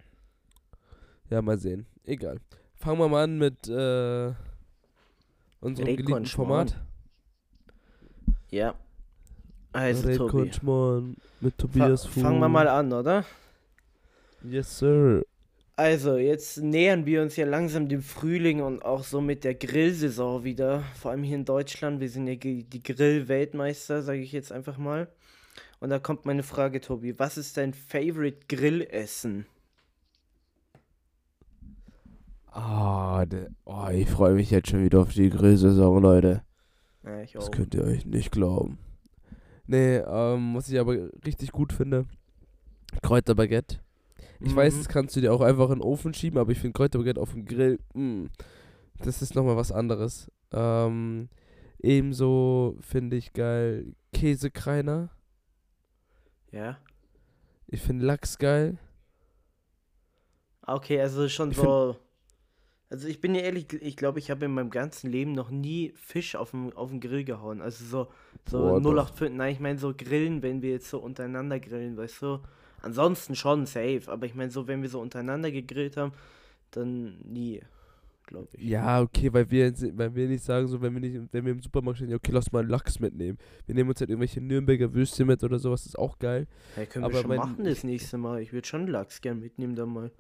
Ja, 1.29 1.41
mal 1.41 1.57
sehen. 1.57 1.85
Egal. 2.05 2.39
Fangen 2.75 2.99
wir 2.99 3.07
mal 3.07 3.23
an 3.23 3.37
mit 3.37 3.67
äh, 3.67 4.33
unserem 5.59 5.95
geliebten. 5.95 6.25
Format. 6.25 6.79
Ja. 8.49 8.75
Also, 9.73 10.07
Red 10.07 10.17
Tobi. 10.17 10.31
Konschmorn 10.31 11.17
mit 11.39 11.55
Fa 11.75 11.91
Tobias 11.93 12.05
fangen 12.05 12.39
wir 12.39 12.49
mal 12.49 12.67
an, 12.67 12.91
oder? 12.93 13.25
Yes, 14.43 14.79
sir. 14.79 15.23
Also, 15.75 16.17
jetzt 16.17 16.57
nähern 16.57 17.05
wir 17.05 17.21
uns 17.21 17.35
ja 17.35 17.45
langsam 17.45 17.87
dem 17.87 18.01
Frühling 18.01 18.61
und 18.61 18.83
auch 18.83 19.03
so 19.03 19.21
mit 19.21 19.43
der 19.43 19.53
Grillsaison 19.53 20.43
wieder. 20.43 20.83
Vor 20.99 21.11
allem 21.11 21.23
hier 21.23 21.35
in 21.35 21.45
Deutschland. 21.45 21.99
Wir 21.99 22.09
sind 22.09 22.27
ja 22.27 22.35
die 22.35 22.81
Grill-Weltmeister, 22.83 24.01
sage 24.01 24.19
ich 24.19 24.31
jetzt 24.31 24.51
einfach 24.51 24.77
mal. 24.77 25.07
Und 25.79 25.91
da 25.91 25.99
kommt 25.99 26.25
meine 26.25 26.43
Frage, 26.43 26.81
Tobi. 26.81 27.19
Was 27.19 27.37
ist 27.37 27.57
dein 27.57 27.73
Favorite 27.73 28.47
Grillessen? 28.47 29.45
Ah, 32.51 33.23
de, 33.27 33.49
oh, 33.65 33.87
ich 33.93 34.09
freue 34.09 34.33
mich 34.33 34.49
jetzt 34.49 34.69
schon 34.69 34.83
wieder 34.83 35.01
auf 35.01 35.13
die 35.13 35.29
Grillsaison, 35.29 36.01
Leute. 36.01 36.41
Ja, 37.03 37.21
ich 37.21 37.33
Das 37.33 37.51
könnt 37.51 37.75
ihr 37.75 37.83
euch 37.83 38.03
nicht 38.05 38.31
glauben. 38.31 38.79
Nee, 39.67 39.97
ähm, 39.97 40.55
was 40.55 40.69
ich 40.69 40.79
aber 40.79 40.93
richtig 41.25 41.51
gut 41.51 41.73
finde, 41.73 42.05
Kräuterbaguette. 43.03 43.79
Ich 44.39 44.55
weiß, 44.55 44.75
Mhm. 44.75 44.77
das 44.79 44.87
kannst 44.89 45.15
du 45.15 45.21
dir 45.21 45.33
auch 45.33 45.41
einfach 45.41 45.69
in 45.69 45.75
den 45.79 45.81
Ofen 45.81 46.13
schieben, 46.13 46.39
aber 46.39 46.51
ich 46.51 46.59
finde 46.59 46.73
Kräuterbaguette 46.73 47.19
auf 47.19 47.31
dem 47.33 47.45
Grill, 47.45 47.79
mm, 47.93 48.25
das 49.03 49.21
ist 49.21 49.35
nochmal 49.35 49.57
was 49.57 49.71
anderes. 49.71 50.31
Ähm, 50.51 51.29
ebenso 51.79 52.77
finde 52.81 53.17
ich 53.17 53.33
geil 53.33 53.93
Käsekreiner. 54.13 55.09
Ja. 56.51 56.77
Ich 57.67 57.81
finde 57.81 58.05
Lachs 58.05 58.37
geil. 58.37 58.77
Ah, 60.61 60.75
Okay, 60.75 60.99
also 61.01 61.27
schon 61.29 61.51
Ich 61.51 61.57
so. 61.57 61.97
Also 62.89 63.07
ich 63.07 63.19
bin 63.19 63.33
dir 63.33 63.43
ehrlich, 63.43 63.65
ich 63.81 63.97
glaube, 63.97 64.19
ich 64.19 64.31
habe 64.31 64.45
in 64.45 64.53
meinem 64.53 64.69
ganzen 64.69 65.11
Leben 65.11 65.33
noch 65.33 65.49
nie 65.49 65.91
Fisch 65.95 66.35
auf 66.35 66.51
dem, 66.51 66.71
auf 66.73 66.89
den 66.89 67.01
Grill 67.01 67.25
gehauen. 67.25 67.61
Also 67.61 67.83
so, 67.83 68.07
so 68.49 68.59
Boah, 68.59 68.79
doch. 68.81 69.09
085, 69.09 69.31
nein, 69.37 69.53
ich 69.53 69.59
meine 69.59 69.77
so 69.77 69.93
grillen, 69.95 70.41
wenn 70.41 70.61
wir 70.61 70.71
jetzt 70.71 70.89
so 70.89 70.99
untereinander 70.99 71.59
grillen, 71.59 71.97
weißt 71.97 72.21
du. 72.21 72.39
Ansonsten 72.81 73.35
schon 73.35 73.65
safe, 73.65 74.03
aber 74.07 74.25
ich 74.25 74.35
meine 74.35 74.51
so, 74.51 74.67
wenn 74.67 74.81
wir 74.81 74.89
so 74.89 75.01
untereinander 75.01 75.51
gegrillt 75.51 75.97
haben, 75.97 76.13
dann 76.71 77.17
nie, 77.25 77.59
glaube 78.25 78.47
ich. 78.53 78.63
Ja, 78.69 79.01
okay, 79.01 79.33
weil 79.33 79.49
wir, 79.51 79.73
weil 79.97 80.15
wir 80.15 80.27
nicht 80.29 80.43
sagen, 80.43 80.67
so, 80.67 80.79
wenn 80.81 80.93
wir 80.93 81.01
nicht, 81.01 81.19
wenn 81.33 81.43
wir 81.43 81.51
im 81.53 81.61
Supermarkt 81.61 81.97
stehen, 81.97 82.09
ja, 82.11 82.15
okay, 82.15 82.31
lass 82.31 82.51
mal 82.53 82.59
einen 82.59 82.69
Lachs 82.69 82.99
mitnehmen. 83.01 83.37
Wir 83.65 83.75
nehmen 83.75 83.89
uns 83.89 83.99
halt 83.99 84.09
irgendwelche 84.11 84.39
Nürnberger 84.39 84.93
Würstchen 84.93 85.27
mit 85.27 85.43
oder 85.43 85.59
sowas, 85.59 85.85
ist 85.85 85.97
auch 85.99 86.19
geil. 86.19 86.47
Ja, 86.77 86.85
können 86.85 87.03
Aber 87.03 87.15
wir 87.15 87.19
schon 87.21 87.29
mein- 87.29 87.39
machen 87.39 87.63
das 87.65 87.83
nächste 87.83 88.17
Mal. 88.17 88.41
Ich 88.41 88.53
würde 88.53 88.67
schon 88.67 88.87
Lachs 88.87 89.19
gern 89.21 89.39
mitnehmen 89.41 89.75
dann 89.75 89.89
mal. 89.89 90.11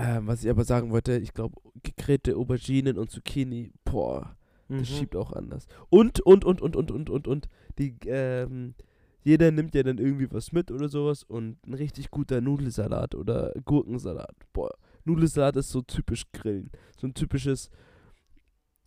Ähm, 0.00 0.26
was 0.26 0.44
ich 0.44 0.50
aber 0.50 0.64
sagen 0.64 0.90
wollte, 0.90 1.18
ich 1.18 1.34
glaube, 1.34 1.60
gegrillte 1.82 2.36
Auberginen 2.36 2.98
und 2.98 3.10
Zucchini, 3.10 3.72
boah, 3.84 4.36
Mhm. 4.68 4.78
das 4.80 4.88
schiebt 4.88 5.16
auch 5.16 5.32
anders. 5.32 5.66
Und, 5.88 6.20
und, 6.20 6.44
und, 6.44 6.60
und, 6.60 6.76
und, 6.76 6.90
und, 6.90 7.08
und, 7.10 7.26
und, 7.26 7.48
die, 7.78 7.96
ähm, 8.06 8.74
jeder 9.22 9.50
nimmt 9.50 9.74
ja 9.74 9.82
dann 9.82 9.98
irgendwie 9.98 10.30
was 10.30 10.52
mit 10.52 10.70
oder 10.70 10.88
sowas 10.88 11.22
und 11.24 11.58
ein 11.66 11.74
richtig 11.74 12.10
guter 12.10 12.40
Nudelsalat 12.40 13.14
oder 13.14 13.52
Gurkensalat, 13.64 14.36
boah, 14.52 14.70
Nudelsalat 15.04 15.56
ist 15.56 15.70
so 15.70 15.80
typisch 15.82 16.30
Grillen, 16.32 16.70
so 16.98 17.06
ein 17.06 17.14
typisches 17.14 17.70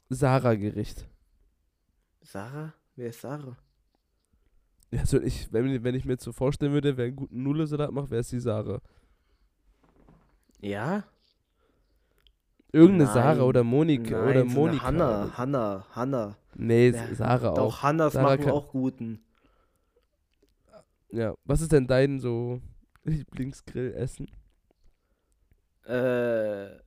Sarah-Gericht. 0.10 1.08
Sarah? 2.22 2.74
Wer 2.96 3.10
ist 3.10 3.22
Sarah? 3.22 3.58
Also 4.91 5.22
ich, 5.22 5.51
wenn, 5.51 5.84
wenn 5.84 5.96
ich 5.96 6.06
mir 6.06 6.13
jetzt 6.13 6.24
so 6.24 6.32
vorstellen 6.32 6.74
würde, 6.74 6.98
wer 6.98 7.06
einen 7.06 7.15
guten 7.15 7.41
Nudelsalat 7.44 7.91
macht, 7.91 8.12
wäre 8.12 8.22
es 8.22 8.30
die 8.30 8.39
Sarah. 8.39 8.82
Ja? 10.62 11.03
Irgendeine 12.74 13.06
Nein. 13.06 13.13
Sarah 13.13 13.44
oder 13.44 13.63
Monika 13.63 14.15
Nein, 14.15 14.32
oder 14.32 14.46
so 14.48 14.60
Monika. 14.60 14.84
Hanna, 14.84 15.38
Hanna, 15.38 15.86
Hanna. 15.91 16.38
Nee, 16.56 16.91
Ja, 16.91 17.13
Sarah 17.13 17.51
auch. 17.51 17.56
Doch, 17.58 17.84
Hannas 17.84 18.13
Sarah 18.13 18.38
machen 18.38 18.50
auch 18.50 18.70
guten. 18.70 19.24
Ja, 21.12 21.36
was 21.46 21.62
ist 21.62 21.72
denn 21.72 21.88
dein 21.88 22.20
so 22.20 22.62
Lieblingsgrillessen? 23.03 24.27
Äh, 25.88 26.82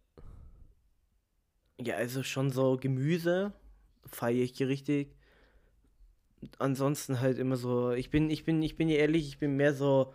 ja, 1.81 1.97
also 1.97 2.23
schon 2.23 2.51
so 2.51 2.77
Gemüse 2.81 3.53
feiere 4.07 4.43
ich 4.45 4.61
richtig. 4.63 5.15
Ansonsten 6.59 7.21
halt 7.21 7.39
immer 7.39 7.57
so, 7.57 7.93
ich 7.93 8.11
bin, 8.11 8.29
ich 8.31 8.45
bin, 8.45 8.63
ich 8.63 8.77
bin 8.77 8.89
dir 8.89 8.99
ehrlich, 8.99 9.29
ich 9.29 9.39
bin 9.39 9.57
mehr 9.57 9.73
so 9.75 10.13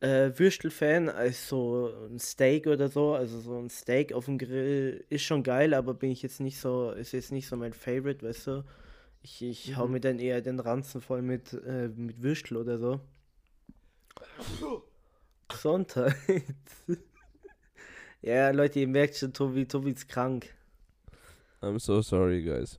äh, 0.00 0.30
Würstel-Fan 0.38 1.08
als 1.08 1.48
so 1.48 1.92
ein 2.10 2.18
Steak 2.18 2.66
oder 2.66 2.88
so. 2.88 3.14
Also 3.14 3.40
so 3.40 3.58
ein 3.58 3.70
Steak 3.70 4.12
auf 4.12 4.26
dem 4.26 4.38
Grill 4.38 5.04
ist 5.08 5.22
schon 5.24 5.42
geil, 5.42 5.74
aber 5.74 5.94
bin 5.94 6.10
ich 6.10 6.22
jetzt 6.22 6.40
nicht 6.40 6.58
so, 6.60 6.90
ist 6.92 7.12
jetzt 7.12 7.32
nicht 7.32 7.48
so 7.48 7.56
mein 7.56 7.72
Favorite, 7.72 8.26
weißt 8.26 8.46
du. 8.48 8.64
Ich, 9.22 9.42
ich 9.42 9.76
hau 9.76 9.86
Mhm. 9.86 9.92
mir 9.92 10.00
dann 10.00 10.18
eher 10.20 10.40
den 10.40 10.60
Ranzen 10.60 11.00
voll 11.00 11.22
mit, 11.22 11.52
äh, 11.52 11.88
mit 11.88 12.22
Würstel 12.22 12.56
oder 12.58 12.78
so. 12.78 13.00
Gesundheit. 15.48 16.14
ja, 18.22 18.50
Leute, 18.50 18.80
ihr 18.80 18.88
merkt 18.88 19.16
schon, 19.16 19.32
Tobi, 19.32 19.66
Tobi 19.66 19.90
ist 19.92 20.08
krank. 20.08 20.54
I'm 21.62 21.78
so 21.78 22.02
sorry, 22.02 22.42
guys. 22.42 22.78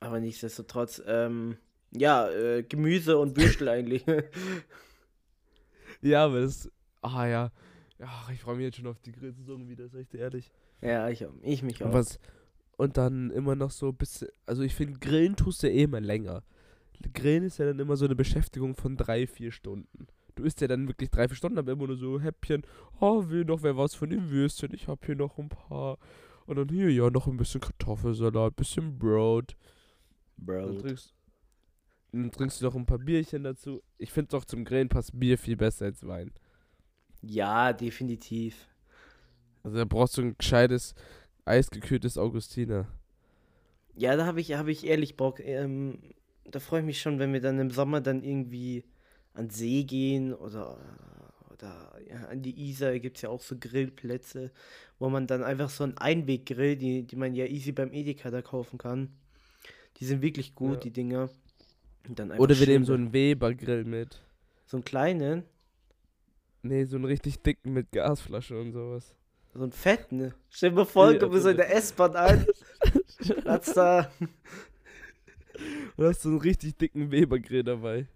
Aber 0.00 0.20
nichtsdestotrotz, 0.20 1.02
ähm, 1.06 1.56
ja, 1.92 2.28
äh, 2.30 2.62
Gemüse 2.62 3.18
und 3.18 3.36
Würstel 3.36 3.68
eigentlich. 3.68 4.04
Ja, 6.02 6.24
aber 6.26 6.40
das. 6.40 6.70
Ah 7.02 7.26
ja. 7.26 7.52
Ach, 8.02 8.30
ich 8.30 8.40
freue 8.40 8.56
mich 8.56 8.64
jetzt 8.64 8.76
schon 8.76 8.86
auf 8.86 8.98
die 9.00 9.12
Grillsaison 9.12 9.68
wieder, 9.68 9.88
sag 9.88 10.00
ich 10.00 10.08
dir 10.08 10.18
ehrlich. 10.20 10.50
ja, 10.80 11.08
ich, 11.08 11.24
ich 11.42 11.62
mich 11.62 11.82
Und 11.82 11.90
auch. 11.90 11.94
was. 11.94 12.18
Und 12.76 12.96
dann 12.96 13.30
immer 13.30 13.54
noch 13.56 13.70
so 13.70 13.88
ein 13.88 13.96
bisschen. 13.96 14.28
Also 14.46 14.62
ich 14.62 14.74
finde, 14.74 14.98
Grillen 14.98 15.36
tust 15.36 15.62
du 15.62 15.68
eh 15.70 15.82
immer 15.82 16.00
länger. 16.00 16.42
Grillen 17.14 17.44
ist 17.44 17.58
ja 17.58 17.66
dann 17.66 17.78
immer 17.78 17.96
so 17.96 18.04
eine 18.06 18.14
Beschäftigung 18.16 18.74
von 18.74 18.96
drei, 18.96 19.26
vier 19.26 19.52
Stunden. 19.52 20.06
Du 20.34 20.44
isst 20.44 20.60
ja 20.60 20.68
dann 20.68 20.88
wirklich 20.88 21.10
drei, 21.10 21.28
vier 21.28 21.36
Stunden, 21.36 21.58
aber 21.58 21.72
immer 21.72 21.86
nur 21.86 21.96
so 21.96 22.20
Häppchen. 22.20 22.62
Oh, 23.00 23.28
will 23.28 23.44
noch 23.44 23.62
wer 23.62 23.76
was 23.76 23.94
von 23.94 24.08
dem 24.10 24.30
Würstchen? 24.30 24.72
Ich 24.72 24.88
hab 24.88 25.04
hier 25.04 25.16
noch 25.16 25.38
ein 25.38 25.48
paar. 25.50 25.98
Und 26.46 26.56
dann 26.56 26.68
hier, 26.68 26.90
ja, 26.90 27.10
noch 27.10 27.26
ein 27.26 27.36
bisschen 27.36 27.60
Kartoffelsalat, 27.60 28.56
bisschen 28.56 28.98
Brot. 28.98 29.56
Dann 30.38 30.46
Bro. 30.46 30.80
trinkst, 30.80 31.14
dann 32.12 32.30
trinkst 32.32 32.60
du 32.60 32.64
noch 32.66 32.74
ein 32.74 32.86
paar 32.86 32.98
Bierchen 32.98 33.44
dazu. 33.44 33.82
Ich 33.98 34.12
finde 34.12 34.28
doch 34.30 34.44
zum 34.44 34.64
Grillen 34.64 34.88
passt 34.88 35.18
Bier 35.18 35.38
viel 35.38 35.56
besser 35.56 35.86
als 35.86 36.06
Wein. 36.06 36.32
Ja, 37.22 37.72
definitiv. 37.72 38.68
Also 39.62 39.76
da 39.78 39.84
brauchst 39.84 40.16
du 40.16 40.22
ein 40.22 40.36
gescheites, 40.38 40.94
eisgekühltes 41.44 42.18
Augustiner. 42.18 42.86
Ja, 43.96 44.16
da 44.16 44.26
habe 44.26 44.40
ich, 44.40 44.52
hab 44.54 44.68
ich 44.68 44.86
ehrlich 44.86 45.16
Bock. 45.16 45.40
Ähm, 45.40 45.98
da 46.44 46.60
freue 46.60 46.80
ich 46.80 46.86
mich 46.86 47.00
schon, 47.00 47.18
wenn 47.18 47.32
wir 47.32 47.40
dann 47.40 47.58
im 47.58 47.70
Sommer 47.70 48.00
dann 48.00 48.22
irgendwie 48.22 48.84
an 49.34 49.50
See 49.50 49.84
gehen 49.84 50.34
oder, 50.34 50.78
oder 51.52 51.92
ja, 52.08 52.26
an 52.28 52.42
die 52.42 52.68
Isar 52.70 52.98
gibt 52.98 53.16
es 53.18 53.22
ja 53.22 53.28
auch 53.30 53.40
so 53.40 53.56
Grillplätze, 53.58 54.50
wo 54.98 55.08
man 55.10 55.26
dann 55.26 55.42
einfach 55.44 55.70
so 55.70 55.84
einen 55.84 55.98
Einweggrill, 55.98 56.76
die, 56.76 57.04
die 57.06 57.16
man 57.16 57.34
ja 57.34 57.46
easy 57.46 57.72
beim 57.72 57.92
Edeka 57.92 58.30
da 58.30 58.42
kaufen 58.42 58.78
kann. 58.78 59.10
Die 59.98 60.04
sind 60.06 60.22
wirklich 60.22 60.54
gut, 60.54 60.84
Ja. 60.84 60.84
die 60.84 60.92
Dinger. 60.92 61.30
Oder 62.38 62.58
wir 62.58 62.66
nehmen 62.66 62.84
so 62.84 62.94
einen 62.94 63.12
Weber-Grill 63.12 63.84
mit. 63.84 64.20
so 64.66 64.76
einen 64.76 64.84
kleinen, 64.84 65.44
Nee, 66.62 66.84
so 66.84 66.96
einen 66.96 67.06
richtig 67.06 67.40
dicken 67.42 67.72
mit 67.72 67.90
Gasflasche 67.90 68.60
und 68.60 68.72
sowas. 68.72 69.14
so 69.54 69.62
einen 69.62 69.72
fetten. 69.72 70.34
Stell 70.50 70.72
dir 70.72 70.84
vor, 70.84 71.14
komm 71.18 71.30
mir 71.32 71.40
so 71.40 71.48
in 71.48 71.56
der 71.56 71.74
S-Bahn 71.74 72.14
an. 72.16 72.46
Platz 73.42 73.72
da. 73.72 74.10
Und 75.96 76.04
hast 76.06 76.22
so 76.22 76.28
einen 76.28 76.38
richtig 76.38 76.76
dicken 76.76 77.10
Weber-Grill 77.10 77.64
dabei. 77.64 78.06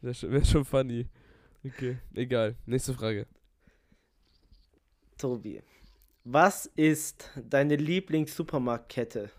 Wäre 0.00 0.14
schon, 0.14 0.32
wär 0.32 0.44
schon 0.44 0.64
funny. 0.64 1.06
Okay, 1.64 1.98
egal. 2.14 2.56
Nächste 2.66 2.94
Frage. 2.94 3.26
Tobi, 5.18 5.62
was 6.24 6.66
ist 6.76 7.30
deine 7.48 7.76
Lieblings-Supermarktkette? 7.76 9.30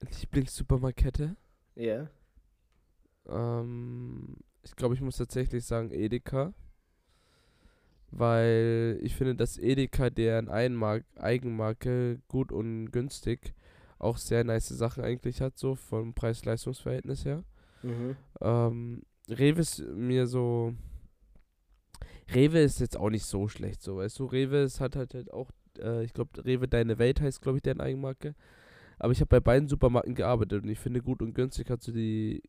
Lieblings-Supermarktkette? 0.00 1.36
Ja. 1.74 2.08
Ähm, 3.28 4.36
ich 4.62 4.76
glaube, 4.76 4.94
ich 4.94 5.00
muss 5.00 5.16
tatsächlich 5.16 5.64
sagen 5.64 5.90
Edeka. 5.90 6.52
Weil 8.12 8.98
ich 9.02 9.14
finde, 9.14 9.36
dass 9.36 9.56
Edeka, 9.56 10.10
deren 10.10 10.48
Einmark 10.48 11.04
Eigenmarke 11.16 12.20
gut 12.26 12.50
und 12.50 12.90
günstig, 12.90 13.54
auch 14.00 14.16
sehr 14.16 14.42
nice 14.42 14.68
Sachen 14.68 15.04
eigentlich 15.04 15.40
hat, 15.40 15.58
so 15.58 15.76
vom 15.76 16.14
Preis-Leistungs-Verhältnis 16.14 17.24
her. 17.24 17.44
Mhm. 17.82 18.16
Ähm, 18.40 19.02
Rewe 19.28 19.60
ist 19.60 19.78
mir 19.78 20.26
so. 20.26 20.74
Rewe 22.34 22.60
ist 22.60 22.80
jetzt 22.80 22.96
auch 22.96 23.10
nicht 23.10 23.26
so 23.26 23.48
schlecht, 23.48 23.82
so 23.82 23.98
weißt 23.98 24.18
du. 24.18 24.24
Rewe 24.24 24.62
ist, 24.62 24.80
hat 24.80 24.96
halt, 24.96 25.14
halt 25.14 25.32
auch, 25.32 25.50
äh, 25.78 26.04
ich 26.04 26.12
glaube, 26.12 26.44
Rewe 26.44 26.66
Deine 26.66 26.98
Welt 26.98 27.20
heißt, 27.20 27.40
glaube 27.42 27.58
ich, 27.58 27.62
deren 27.62 27.80
Eigenmarke. 27.80 28.34
Aber 29.00 29.12
ich 29.12 29.20
habe 29.20 29.28
bei 29.28 29.40
beiden 29.40 29.66
Supermarken 29.66 30.14
gearbeitet 30.14 30.62
und 30.62 30.68
ich 30.68 30.78
finde, 30.78 31.00
gut 31.00 31.22
und 31.22 31.34
günstig 31.34 31.70
hat 31.70 31.82
sie 31.82 31.92
die. 31.92 32.42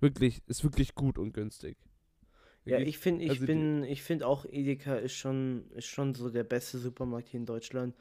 Wirklich, 0.00 0.42
ist 0.46 0.64
wirklich 0.64 0.94
gut 0.94 1.18
und 1.18 1.32
günstig. 1.32 1.76
Ja, 2.64 2.78
ich 2.78 2.98
finde, 2.98 3.24
ich 3.24 3.30
also 3.30 3.46
bin, 3.46 3.84
ich 3.84 4.02
finde 4.02 4.26
auch 4.26 4.44
Edeka 4.44 4.96
ist 4.96 5.14
schon, 5.14 5.70
ist 5.72 5.86
schon 5.86 6.14
so 6.14 6.30
der 6.30 6.44
beste 6.44 6.78
Supermarkt 6.78 7.28
hier 7.28 7.40
in 7.40 7.46
Deutschland. 7.46 7.94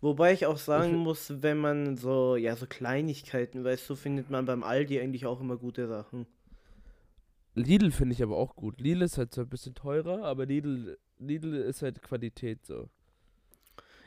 Wobei 0.00 0.32
ich 0.32 0.46
auch 0.46 0.56
sagen 0.56 0.92
find- 0.92 1.04
muss, 1.04 1.42
wenn 1.42 1.58
man 1.58 1.96
so, 1.96 2.36
ja, 2.36 2.56
so 2.56 2.66
Kleinigkeiten, 2.66 3.64
weißt 3.64 3.90
du, 3.90 3.96
findet 3.96 4.30
man 4.30 4.46
beim 4.46 4.62
Aldi 4.62 5.00
eigentlich 5.00 5.26
auch 5.26 5.40
immer 5.40 5.56
gute 5.56 5.88
Sachen. 5.88 6.26
Lidl 7.54 7.90
finde 7.90 8.14
ich 8.14 8.22
aber 8.22 8.36
auch 8.36 8.54
gut. 8.54 8.80
Lidl 8.80 9.02
ist 9.02 9.18
halt 9.18 9.34
zwar 9.34 9.44
ein 9.44 9.50
bisschen 9.50 9.74
teurer, 9.74 10.24
aber 10.24 10.46
Lidl, 10.46 10.96
Lidl 11.18 11.54
ist 11.54 11.82
halt 11.82 12.02
Qualität 12.02 12.64
so. 12.64 12.88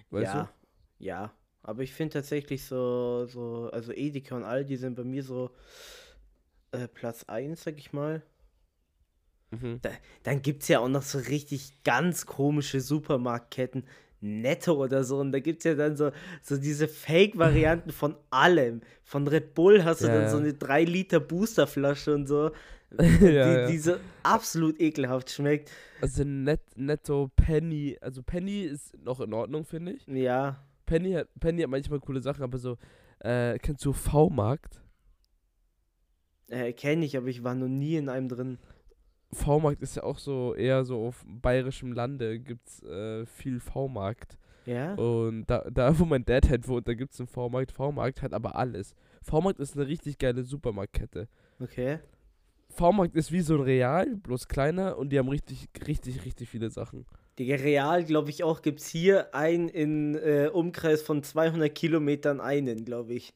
Weißt 0.09 0.33
ja, 0.33 0.53
ja. 0.99 1.33
Aber 1.63 1.82
ich 1.82 1.93
finde 1.93 2.13
tatsächlich 2.13 2.65
so, 2.65 3.26
so, 3.26 3.69
also 3.71 3.93
Edeka 3.93 4.36
und 4.36 4.43
Aldi 4.43 4.78
sind 4.78 4.95
bei 4.95 5.04
mir 5.04 5.23
so 5.23 5.52
äh, 6.71 6.88
Platz 6.88 7.23
1, 7.28 7.63
sag 7.63 7.78
ich 7.78 7.93
mal. 7.93 8.21
Mhm. 9.52 9.80
Da, 9.82 9.91
dann 10.23 10.41
gibt 10.41 10.63
es 10.63 10.67
ja 10.67 10.80
auch 10.80 10.89
noch 10.89 11.04
so 11.04 11.19
richtig 11.19 11.84
ganz 11.84 12.26
komische 12.26 12.82
Supermarktketten. 12.82 13.86
Netto 14.19 14.73
oder 14.82 15.04
so. 15.04 15.19
Und 15.19 15.32
da 15.34 15.39
gibt 15.39 15.60
es 15.60 15.63
ja 15.65 15.76
dann 15.76 15.97
so, 15.97 16.12
so 16.41 16.58
diese 16.58 16.88
Fake-Varianten 16.88 17.91
von 17.91 18.15
allem. 18.30 18.82
Von 19.04 19.28
Red 19.28 19.54
Bull 19.54 19.84
hast 19.84 20.02
du 20.02 20.08
Ja, 20.08 20.13
dann 20.13 20.23
ja. 20.23 20.30
so 20.30 20.38
eine 20.38 20.54
3 20.54 20.84
Liter 20.86 21.19
Boosterflasche 21.19 22.13
und 22.13 22.28
so, 22.28 22.52
ja, 23.21 23.65
die, 23.67 23.73
die 23.73 23.78
so 23.80 23.95
absolut 24.23 24.80
ekelhaft 24.80 25.30
schmeckt. 25.30 25.71
Also 26.02 26.23
net, 26.23 26.62
netto 26.76 27.30
Penny, 27.36 27.97
also 28.02 28.23
Penny 28.23 28.63
ist 28.63 28.97
noch 29.04 29.19
in 29.19 29.34
Ordnung, 29.34 29.65
finde 29.65 29.93
ich. 29.93 30.08
Ja. 30.08 30.63
Penny 30.93 31.13
hat, 31.13 31.27
Penny 31.39 31.63
hat 31.63 31.71
manchmal 31.71 31.99
coole 31.99 32.21
Sachen, 32.21 32.43
aber 32.43 32.60
so, 32.60 32.77
äh, 33.17 33.58
kennst 33.58 33.84
du 33.84 33.93
V-Markt? 33.93 34.79
Äh, 36.49 36.71
Kenne 36.73 37.03
ich, 37.03 37.17
aber 37.17 37.27
ich 37.27 37.43
war 37.43 37.56
noch 37.56 37.67
nie 37.67 37.95
in 37.95 38.10
einem 38.10 38.29
drin. 38.29 38.60
V-Markt 39.32 39.82
ist 39.82 39.95
ja 39.95 40.03
auch 40.03 40.19
so 40.19 40.53
eher 40.53 40.86
so 40.86 41.03
auf 41.08 41.25
bayerischem 41.25 41.93
Lande 41.93 42.38
gibt's 42.39 42.84
äh, 42.84 43.25
viel 43.25 43.60
V-Markt. 43.60 44.38
Ja? 44.67 44.93
Und 44.93 45.47
da, 45.47 45.67
da, 45.71 45.97
wo 45.97 46.06
mein 46.06 46.25
Dad 46.25 46.47
halt 46.47 46.67
wohnt, 46.67 46.88
da 46.88 46.93
gibt's 46.93 47.19
einen 47.19 47.27
V-Markt. 47.27 47.71
V-Markt 47.71 48.21
hat 48.21 48.32
aber 48.32 48.56
alles. 48.56 48.93
V-Markt 49.23 49.60
ist 49.60 49.75
eine 49.75 49.88
richtig 49.88 50.19
geile 50.19 50.43
Supermarktkette. 50.43 51.27
Okay. 51.60 51.97
V-Markt 52.69 53.15
ist 53.15 53.32
wie 53.32 53.41
so 53.41 53.56
ein 53.56 53.62
Real, 53.62 54.15
bloß 54.17 54.47
kleiner 54.47 54.95
und 54.99 55.10
die 55.10 55.17
haben 55.17 55.29
richtig, 55.29 55.69
richtig, 55.88 56.23
richtig 56.23 56.49
viele 56.49 56.69
Sachen. 56.69 57.08
Digga, 57.39 57.56
real, 57.56 58.04
glaube 58.04 58.30
ich 58.30 58.43
auch, 58.43 58.62
gibt 58.62 58.80
es 58.80 58.88
hier 58.88 59.34
ein 59.34 59.67
in 59.67 60.15
äh, 60.15 60.50
Umkreis 60.54 61.02
von 61.02 61.24
200 61.24 61.74
Kilometern 61.74 62.39
einen, 62.39 62.86
glaube 62.86 63.13
ich. 63.13 63.34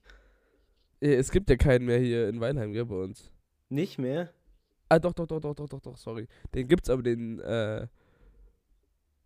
Äh, 1.02 1.16
Es 1.16 1.32
gibt 1.32 1.50
ja 1.50 1.56
keinen 1.56 1.86
mehr 1.86 2.00
hier 2.00 2.30
in 2.30 2.40
Weinheim, 2.40 2.74
gell, 2.74 2.86
bei 2.86 2.96
uns. 2.96 3.32
Nicht 3.70 3.98
mehr? 3.98 4.32
Ah, 4.90 5.00
doch, 5.00 5.14
doch, 5.14 5.28
doch, 5.28 5.42
doch, 5.42 5.56
doch, 5.56 5.68
doch, 5.68 5.82
doch, 5.82 5.98
sorry. 5.98 6.28
Den 6.54 6.68
gibt's 6.68 6.90
aber 6.90 7.02
den, 7.02 7.40
äh, 7.40 7.88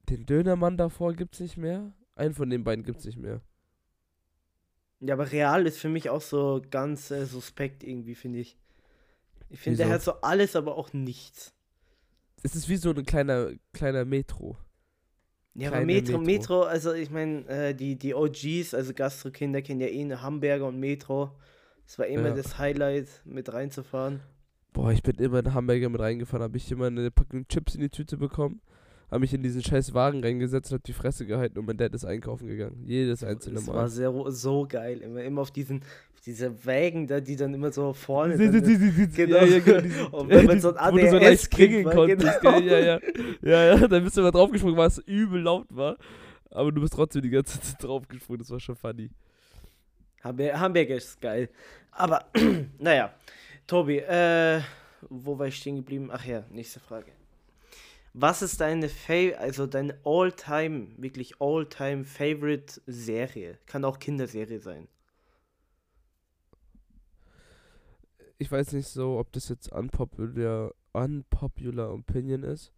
den 0.10 0.26
Dönermann 0.26 0.78
davor 0.78 1.14
gibt's 1.14 1.40
nicht 1.40 1.58
mehr. 1.58 1.94
Einen 2.16 2.34
von 2.34 2.50
den 2.50 2.64
beiden 2.64 2.84
gibt's 2.84 3.06
nicht 3.06 3.18
mehr. 3.18 3.42
Ja, 5.02 5.16
aber 5.16 5.32
real 5.32 5.66
ist 5.66 5.80
für 5.80 5.90
mich 5.90 6.10
auch 6.10 6.22
so 6.22 6.62
ganz 6.70 7.12
äh, 7.12 7.26
suspekt 7.26 7.84
irgendwie, 7.84 8.16
finde 8.16 8.40
ich. 8.40 8.58
Ich 9.50 9.60
finde, 9.60 9.78
der 9.78 9.90
hat 9.90 10.02
so 10.02 10.14
alles, 10.22 10.56
aber 10.56 10.78
auch 10.78 10.94
nichts. 10.94 11.54
Es 12.44 12.56
ist 12.56 12.68
wie 12.70 12.78
so 12.78 12.90
ein 12.92 13.04
kleiner, 13.06 13.52
kleiner 13.74 14.06
Metro. 14.06 14.58
Ja, 15.54 15.70
aber 15.70 15.82
Metro, 15.86 16.18
Metro. 16.18 16.20
Metro, 16.20 16.62
also 16.64 16.94
ich 16.94 17.10
meine, 17.10 17.46
äh, 17.48 17.76
die, 17.76 17.98
die 17.98 18.14
OGs, 18.16 18.74
also 18.74 18.94
Gastrokinder 18.94 19.62
kennen 19.62 19.82
ja 19.82 19.88
eh 19.88 20.02
eine 20.02 20.22
Hamburger 20.22 20.68
und 20.68 20.80
Metro. 20.80 21.32
Das 21.86 22.00
war 22.00 22.08
immer 22.08 22.30
Ja. 22.30 22.36
das 22.36 22.58
Highlight, 22.58 23.10
mit 23.26 23.52
reinzufahren. 23.52 24.22
Boah, 24.72 24.92
ich 24.94 25.04
bin 25.04 25.16
immer 25.18 25.40
in 25.40 25.54
Hamburger 25.54 25.90
mit 25.90 26.00
reingefahren, 26.00 26.44
habe 26.44 26.56
ich 26.56 26.72
immer 26.72 26.88
eine 26.88 27.12
Packung 27.12 27.46
Chips 27.50 27.76
in 27.76 27.82
die 27.82 27.90
Tüte 27.90 28.16
bekommen, 28.16 28.62
habe 29.10 29.20
mich 29.20 29.34
in 29.34 29.44
diesen 29.44 29.62
scheiß 29.62 29.94
Wagen 29.94 30.24
reingesetzt 30.24 30.72
und 30.72 30.78
hab 30.78 30.84
die 30.86 30.94
Fresse 30.94 31.26
gehalten 31.26 31.60
und 31.60 31.66
mein 31.66 31.76
Dad 31.76 31.94
ist 31.94 32.06
einkaufen 32.06 32.48
gegangen. 32.48 32.86
Jedes 32.86 33.22
einzelne 33.22 33.56
Das 33.56 33.68
war 33.68 33.76
Mal. 33.76 33.90
sehr, 33.90 34.14
so 34.32 34.66
geil. 34.70 35.00
Immer, 35.02 35.22
immer 35.24 35.42
auf 35.42 35.52
diesen, 35.52 35.82
diese 36.26 36.66
Wägen 36.66 37.08
da, 37.08 37.20
die 37.20 37.36
dann 37.36 37.54
immer 37.54 37.72
so 37.72 37.94
vorne. 37.94 38.38
Sie- 38.38 38.52
dann, 38.52 38.64
sie- 38.64 38.76
sie- 38.76 38.90
sie- 38.92 39.08
Genau. 39.08 39.38
Ja, 39.38 39.44
ja, 39.46 39.60
genau. 39.60 39.82
diese- 39.82 40.08
Und 40.12 40.30
wenn 40.30 40.46
man 40.46 40.62
so 40.62 40.74
ein 40.76 40.94
wo 40.94 40.98
du 40.98 41.10
so 41.10 41.18
leicht 41.18 41.60
war, 41.86 41.94
konntest, 41.94 42.42
genau. 42.42 42.60
Ja, 42.60 42.80
ja. 42.80 43.00
Ja, 43.42 43.64
ja, 43.76 43.88
dann 43.88 44.04
bist 44.04 44.18
du 44.18 44.22
mal 44.22 44.32
draufgesprungen, 44.32 44.78
weil 44.78 44.88
es 44.88 45.00
übel 45.00 45.42
laut 45.42 45.68
war. 45.70 45.98
Aber 46.52 46.72
du 46.72 46.82
bist 46.82 46.94
trotzdem 46.94 47.22
die 47.22 47.30
ganze 47.30 47.60
Zeit 47.62 47.82
draufgesprungen, 47.84 48.40
das 48.40 48.50
war 48.52 48.60
schon 48.60 48.76
funny. 48.76 49.10
Hamburg, 50.24 50.90
ist 50.90 51.20
geil. 51.22 51.50
Aber, 51.92 52.26
naja, 52.80 53.14
Tobi, 53.66 53.98
äh, 54.00 54.62
wo 55.10 55.40
war 55.40 55.48
ich 55.48 55.56
stehen 55.58 55.78
geblieben? 55.78 56.10
Ach 56.12 56.24
ja, 56.26 56.44
nächste 56.52 56.80
Frage. 56.80 57.12
Was 58.14 58.42
ist 58.42 58.60
deine 58.60 58.90
Fa 58.90 59.14
also 59.40 59.66
deine 59.66 59.98
All-Time, 60.04 60.88
wirklich 60.98 61.40
All-Time 61.40 62.04
Favorite 62.04 62.82
Serie? 62.86 63.58
Kann 63.66 63.86
auch 63.86 63.98
Kinderserie 64.00 64.60
sein. 64.60 64.88
Ich 68.42 68.52
weiß 68.52 68.74
nicht 68.74 68.88
so, 68.88 69.20
ob 69.20 69.32
das 69.34 69.50
jetzt 69.50 69.72
unpopular, 69.72 70.74
unpopular 70.94 71.94
Opinion 71.94 72.42
ist. 72.42 72.74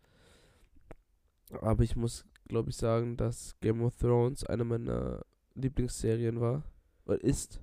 Aber 1.61 1.83
ich 1.85 1.95
muss, 1.95 2.25
glaube 2.49 2.71
ich, 2.71 2.75
sagen, 2.75 3.15
dass 3.15 3.57
Game 3.61 3.81
of 3.81 3.95
Thrones 3.95 4.43
eine 4.45 4.65
meiner 4.65 5.21
Lieblingsserien 5.55 6.41
war. 6.41 6.63
Oder 7.05 7.23
ist. 7.23 7.61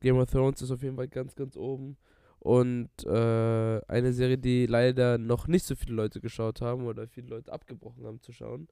Game 0.00 0.18
of 0.18 0.30
Thrones 0.30 0.60
ist 0.60 0.70
auf 0.70 0.82
jeden 0.82 0.96
Fall 0.96 1.08
ganz, 1.08 1.34
ganz 1.34 1.56
oben. 1.56 1.96
Und 2.40 2.90
äh, 3.06 3.80
eine 3.88 4.12
Serie, 4.12 4.36
die 4.36 4.66
leider 4.66 5.16
noch 5.16 5.48
nicht 5.48 5.64
so 5.64 5.74
viele 5.74 5.94
Leute 5.94 6.20
geschaut 6.20 6.60
haben 6.60 6.84
oder 6.84 7.08
viele 7.08 7.28
Leute 7.28 7.50
abgebrochen 7.50 8.04
haben 8.04 8.20
zu 8.20 8.32
schauen, 8.32 8.68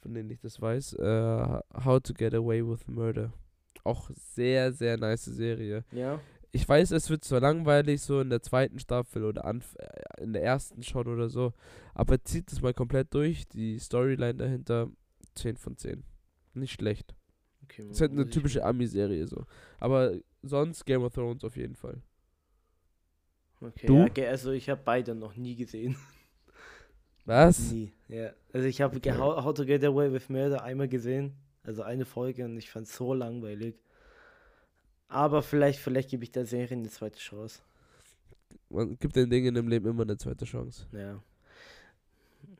von 0.00 0.12
denen 0.12 0.28
ich 0.28 0.40
das 0.40 0.60
weiß, 0.60 0.94
äh, 0.94 1.60
How 1.84 2.00
to 2.02 2.14
Get 2.14 2.34
Away 2.34 2.66
with 2.66 2.88
Murder. 2.88 3.32
Auch 3.84 4.10
sehr, 4.16 4.72
sehr 4.72 4.96
nice 4.96 5.26
Serie. 5.26 5.84
Ja. 5.92 6.18
Ich 6.54 6.68
weiß, 6.68 6.90
es 6.90 7.08
wird 7.08 7.24
zwar 7.24 7.40
langweilig, 7.40 8.02
so 8.02 8.20
in 8.20 8.28
der 8.28 8.42
zweiten 8.42 8.78
Staffel 8.78 9.24
oder 9.24 9.46
anf 9.46 9.74
äh, 9.78 10.22
in 10.22 10.34
der 10.34 10.42
ersten 10.42 10.82
schon 10.82 11.08
oder 11.08 11.30
so, 11.30 11.54
aber 11.94 12.22
zieht 12.22 12.52
es 12.52 12.60
mal 12.60 12.74
komplett 12.74 13.14
durch. 13.14 13.48
Die 13.48 13.78
Storyline 13.78 14.34
dahinter 14.34 14.90
10 15.34 15.56
von 15.56 15.78
10. 15.78 16.04
Nicht 16.52 16.74
schlecht. 16.74 17.14
Okay, 17.64 17.88
Ist 17.88 18.02
halt 18.02 18.12
eine 18.12 18.28
typische 18.28 18.64
Ami-Serie 18.64 19.26
so. 19.26 19.46
Aber 19.78 20.12
sonst 20.42 20.84
Game 20.84 21.02
of 21.02 21.14
Thrones 21.14 21.42
auf 21.42 21.56
jeden 21.56 21.74
Fall. 21.74 22.02
Okay, 23.62 23.86
Du? 23.86 24.06
Ja, 24.14 24.28
also 24.28 24.50
ich 24.50 24.68
habe 24.68 24.82
beide 24.84 25.14
noch 25.14 25.36
nie 25.36 25.56
gesehen. 25.56 25.96
Was? 27.24 27.72
Nie. 27.72 27.92
Ja. 28.08 28.32
Also 28.52 28.66
ich 28.66 28.80
habe 28.80 28.96
Okay. 28.96 29.16
How, 29.16 29.42
How 29.42 29.54
to 29.54 29.64
Get 29.64 29.84
Away 29.84 30.12
with 30.12 30.28
Murder 30.28 30.62
einmal 30.62 30.88
gesehen. 30.88 31.34
Also 31.62 31.82
eine 31.82 32.04
Folge 32.04 32.44
und 32.44 32.56
ich 32.58 32.70
fand 32.70 32.88
es 32.88 32.96
so 32.96 33.14
langweilig. 33.14 33.76
Aber 35.12 35.42
vielleicht, 35.42 35.78
vielleicht 35.78 36.08
gebe 36.08 36.24
ich 36.24 36.32
der 36.32 36.46
Serie 36.46 36.74
eine 36.74 36.88
zweite 36.88 37.18
Chance. 37.18 37.60
Man 38.70 38.98
gibt 38.98 39.14
den 39.14 39.28
Dingen 39.28 39.54
im 39.56 39.68
Leben 39.68 39.90
immer 39.90 40.04
eine 40.04 40.16
zweite 40.16 40.46
Chance. 40.46 40.86
Ja. 40.90 41.22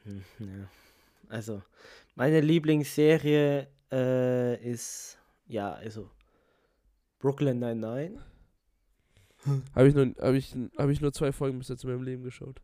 Hm, 0.05 0.23
ja. 0.39 0.69
Also, 1.31 1.63
meine 2.15 2.43
Lieblingsserie 2.43 3.69
äh, 3.91 4.71
ist, 4.71 5.17
ja, 5.47 5.73
also 5.73 6.11
Brooklyn 7.19 7.59
99. 7.59 8.21
Habe 9.75 9.89
ich, 9.89 9.95
nur, 9.95 10.15
hab 10.19 10.35
ich, 10.35 10.55
hab 10.77 10.91
ich 10.91 11.01
nur 11.01 11.13
zwei 11.15 11.33
Folgen 11.33 11.59
bis 11.59 11.69
jetzt 11.69 11.85
in 11.85 11.91
meinem 11.91 12.03
Leben 12.03 12.23
geschaut. 12.23 12.61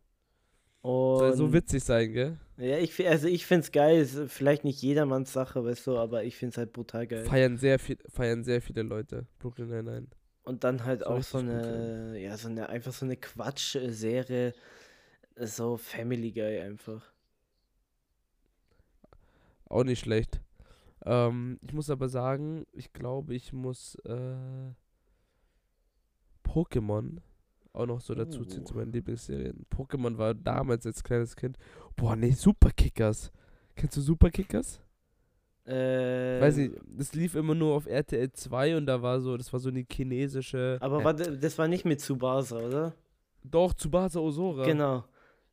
Soll 0.83 1.31
Und 1.31 1.37
so 1.37 1.53
witzig 1.53 1.85
sein, 1.85 2.13
gell? 2.13 2.39
ja, 2.57 2.79
ich, 2.79 3.07
also 3.07 3.29
ich 3.29 3.47
finde 3.47 3.65
es 3.65 3.73
geil. 3.73 4.01
Ist 4.01 4.19
vielleicht 4.31 4.65
nicht 4.65 4.81
jedermanns 4.81 5.33
Sache, 5.33 5.65
weißt 5.65 5.87
du, 5.87 5.99
aber 5.99 6.25
ich 6.25 6.37
finde 6.37 6.53
es 6.53 6.59
halt 6.59 6.73
brutal 6.73 7.07
geil. 7.07 7.25
Feiern 7.25 7.57
sehr, 7.57 7.79
viel, 7.79 7.99
feiern 8.09 8.45
sehr 8.45 8.63
viele 8.63 8.83
Leute. 8.83 9.27
Brooklyn 9.39 9.69
Nine-Nine. 9.69 10.07
Und 10.45 10.65
dann 10.65 10.85
halt 10.85 11.05
auch 11.07 11.23
so 11.23 11.39
eine, 11.39 12.19
ja, 12.19 12.37
so 12.37 12.49
eine, 12.49 12.69
einfach 12.69 12.93
so 12.93 13.05
eine 13.05 13.17
Quatsch-Serie. 13.17 14.55
So 15.37 15.77
Family 15.77 16.33
Guy 16.33 16.61
einfach. 16.61 17.13
Auch 19.67 19.85
nicht 19.85 20.01
schlecht. 20.01 20.41
Ähm, 21.05 21.59
ich 21.63 21.73
muss 21.73 21.91
aber 21.91 22.09
sagen, 22.09 22.67
ich 22.73 22.93
glaube, 22.93 23.35
ich 23.35 23.53
muss 23.53 23.95
äh, 24.05 24.73
Pokémon 26.45 27.19
auch 27.79 27.87
noch 27.87 28.01
so 28.01 28.15
dazu 28.15 28.45
ziehen 28.45 28.63
Uh. 28.63 28.65
zu 28.65 28.75
meinen 28.77 28.93
Lieblingsserien. 28.93 29.65
Pokémon 29.75 30.17
war 30.19 30.35
damals 30.35 30.85
als 30.87 31.03
kleines 31.03 31.35
Kind. 31.37 31.57
Boah, 31.97 32.17
nee, 32.17 32.31
Superkickers. 32.33 33.31
Kennst 33.77 33.97
du 33.97 34.01
Superkickers? 34.01 34.81
Äh, 35.67 36.41
Weiß 36.41 36.57
nicht, 36.57 36.73
das 36.87 37.13
lief 37.15 37.35
immer 37.35 37.55
nur 37.55 37.75
auf 37.75 37.87
RTL 37.87 38.33
2 38.33 38.77
und 38.79 38.87
da 38.87 39.03
war 39.03 39.21
so, 39.21 39.37
das 39.37 39.53
war 39.53 39.61
so 39.61 39.69
eine 39.69 39.85
chinesische. 39.91 40.79
Aber 40.81 41.05
warte, 41.05 41.37
das 41.37 41.59
war 41.59 41.69
nicht 41.69 41.85
mit 41.85 42.01
Tsubasa, 42.01 42.57
oder? 42.59 42.95
Doch, 43.45 43.75
Tsubasa 43.75 44.19
Osora. 44.21 44.65
Genau. 44.65 45.05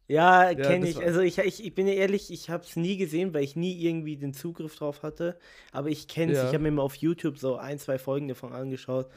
Ja, 0.07 0.51
Ja, 0.51 0.55
kenne 0.55 0.87
ich. 0.87 0.95
war- 0.97 1.03
Also 1.03 1.19
ich, 1.21 1.37
ich, 1.39 1.65
ich 1.65 1.73
bin 1.75 1.87
ja 1.87 1.93
ehrlich, 1.93 2.31
ich 2.31 2.49
habe 2.49 2.63
es 2.63 2.75
nie 2.77 2.95
gesehen, 2.95 3.33
weil 3.33 3.43
ich 3.43 3.55
nie 3.57 3.73
irgendwie 3.83 4.15
den 4.15 4.33
Zugriff 4.33 4.75
drauf 4.77 5.03
hatte. 5.03 5.37
Aber 5.73 5.89
ich 5.89 6.07
kenne 6.07 6.31
es. 6.31 6.37
Ja. 6.37 6.43
Ich 6.47 6.53
habe 6.53 6.63
mir 6.63 6.71
mal 6.71 6.83
auf 6.83 6.95
YouTube 6.95 7.37
so 7.37 7.57
ein, 7.57 7.77
zwei 7.79 7.97
Folgen 7.97 8.27
davon 8.29 8.53
angeschaut. 8.53 9.09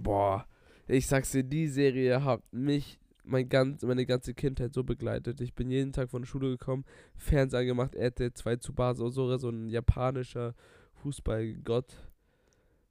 Boah, 0.00 0.46
ich 0.88 1.06
sag's 1.06 1.32
dir, 1.32 1.42
die 1.44 1.68
Serie 1.68 2.24
hat 2.24 2.42
mich 2.52 2.98
mein 3.24 3.48
ganz, 3.48 3.82
meine 3.82 4.06
ganze 4.06 4.34
Kindheit 4.34 4.72
so 4.72 4.84
begleitet. 4.84 5.40
Ich 5.40 5.54
bin 5.54 5.70
jeden 5.70 5.92
Tag 5.92 6.10
von 6.10 6.22
der 6.22 6.28
Schule 6.28 6.48
gekommen, 6.50 6.84
Fernseher 7.16 7.64
gemacht, 7.64 7.94
RTL 7.94 8.32
2 8.32 8.56
Tsubasa 8.56 9.02
Osora, 9.04 9.38
so 9.38 9.48
ein 9.50 9.68
japanischer 9.68 10.54
Fußballgott. 11.02 11.92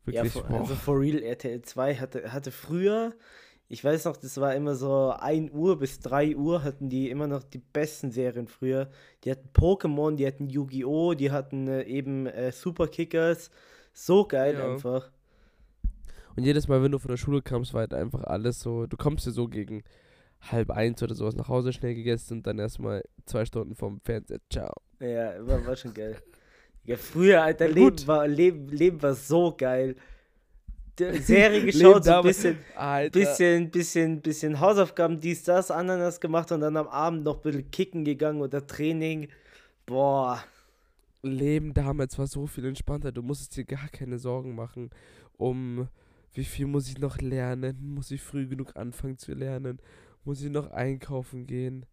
Ja, 0.08 0.23
Wirklich, 0.23 0.34
for, 0.34 0.43
boah. 0.43 0.60
also 0.60 0.75
for 0.75 0.99
real, 0.99 1.23
RTL 1.23 1.62
2 1.62 1.95
hatte, 1.95 2.31
hatte 2.34 2.51
früher, 2.51 3.13
ich 3.69 3.84
weiß 3.84 4.05
noch, 4.05 4.17
das 4.17 4.38
war 4.39 4.53
immer 4.53 4.75
so 4.75 5.12
1 5.17 5.51
Uhr 5.51 5.79
bis 5.79 5.99
3 5.99 6.36
Uhr 6.36 6.63
hatten 6.63 6.89
die 6.89 7.10
immer 7.10 7.27
noch 7.27 7.43
die 7.43 7.58
besten 7.58 8.12
Serien 8.12 8.47
früher. 8.47 8.91
Die 9.23 9.31
hatten 9.31 9.49
Pokémon, 9.53 10.15
die 10.15 10.27
hatten 10.27 10.47
Yu-Gi-Oh!, 10.49 11.15
die 11.15 11.31
hatten 11.31 11.67
äh, 11.67 11.84
eben 11.84 12.27
äh, 12.27 12.51
Superkickers. 12.51 13.49
So 13.93 14.27
geil 14.27 14.55
Ja. 14.60 14.73
einfach. 14.73 15.12
Und 16.35 16.43
jedes 16.43 16.67
Mal, 16.67 16.83
wenn 16.83 16.91
du 16.91 16.99
von 16.99 17.09
der 17.09 17.17
Schule 17.17 17.41
kamst, 17.41 17.73
war 17.73 17.81
halt 17.81 17.93
einfach 17.93 18.23
alles 18.23 18.59
so, 18.59 18.85
du 18.87 18.97
kommst 18.97 19.25
dir 19.25 19.31
so 19.31 19.47
gegen 19.47 19.83
halb 20.41 20.69
eins 20.71 21.01
oder 21.01 21.15
sowas 21.15 21.35
nach 21.35 21.47
Hause 21.47 21.73
schnell 21.73 21.95
gegessen 21.95 22.37
und 22.39 22.47
dann 22.47 22.59
erstmal 22.59 23.03
zwei 23.25 23.45
Stunden 23.45 23.75
vom 23.75 23.99
Fernseher. 24.01 24.39
Ciao. 24.51 24.73
Ja, 24.99 25.45
war, 25.47 25.65
war 25.65 25.75
schon 25.75 25.93
geil. 25.93 26.17
Ja, 26.83 26.97
früher, 26.97 27.41
Alter, 27.43 27.67
Ja, 27.67 27.71
Leben 27.73 27.89
gut. 27.97 28.07
war, 28.07 28.27
Leben, 28.27 28.67
Leben 28.69 29.01
war 29.01 29.15
so 29.15 29.55
geil. 29.57 29.95
Die 30.99 31.17
Serie 31.19 31.65
geschaut, 31.65 32.05
so 32.05 32.11
ein 32.13 32.23
bisschen, 32.23 32.57
Alter. 32.75 33.19
bisschen, 33.19 33.69
bisschen, 33.71 34.21
bisschen 34.21 34.59
Hausaufgaben, 34.61 35.19
dies, 35.19 35.43
das, 35.43 35.69
Ananas 35.71 36.21
gemacht 36.21 36.51
und 36.53 36.61
dann 36.61 36.77
am 36.77 36.87
Abend 36.87 37.23
noch 37.25 37.37
ein 37.37 37.41
bisschen 37.41 37.71
kicken 37.71 38.05
gegangen 38.05 38.41
oder 38.41 38.65
Training. 38.65 39.27
Boah. 39.85 40.41
Leben 41.21 41.73
damals 41.73 42.17
war 42.17 42.27
so 42.27 42.47
viel 42.47 42.65
entspannter. 42.65 43.11
Du 43.11 43.23
musstest 43.23 43.57
dir 43.57 43.65
gar 43.65 43.89
keine 43.89 44.19
Sorgen 44.19 44.55
machen, 44.55 44.89
um 45.37 45.87
wie 46.35 46.43
viel 46.43 46.67
muss 46.67 46.87
ich 46.89 46.97
noch 46.99 47.19
lernen, 47.19 47.93
muss 47.93 48.11
ich 48.11 48.21
früh 48.21 48.47
genug 48.47 48.75
anfangen 48.75 49.17
zu 49.17 49.33
lernen, 49.33 49.79
muss 50.23 50.41
ich 50.41 50.51
noch 50.51 50.71
einkaufen 50.71 51.47
gehen, 51.47 51.85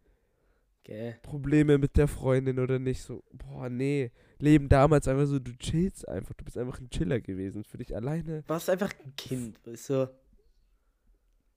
Gell. 0.85 1.16
Probleme 1.22 1.78
mit 1.78 1.96
der 1.96 2.09
Freundin 2.09 2.59
oder 2.59 2.78
nicht. 2.78 3.02
So, 3.02 3.22
boah, 3.33 3.68
nee. 3.68 4.11
Leben 4.38 4.68
damals 4.68 5.07
einfach 5.07 5.26
so, 5.26 5.38
du 5.38 5.57
chillst 5.57 6.09
einfach, 6.09 6.35
du 6.35 6.44
bist 6.44 6.59
einfach 6.59 6.81
ein 6.81 6.90
Chiller 6.90 7.20
gewesen. 7.20 7.62
Für 7.62 7.78
dich 7.78 7.94
alleine. 7.94 8.42
Warst 8.48 8.68
einfach 8.68 8.92
ein 9.05 9.14
Kind, 9.16 9.61
weißt 9.64 9.90
du? 9.90 10.14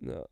Ja. 0.02 0.28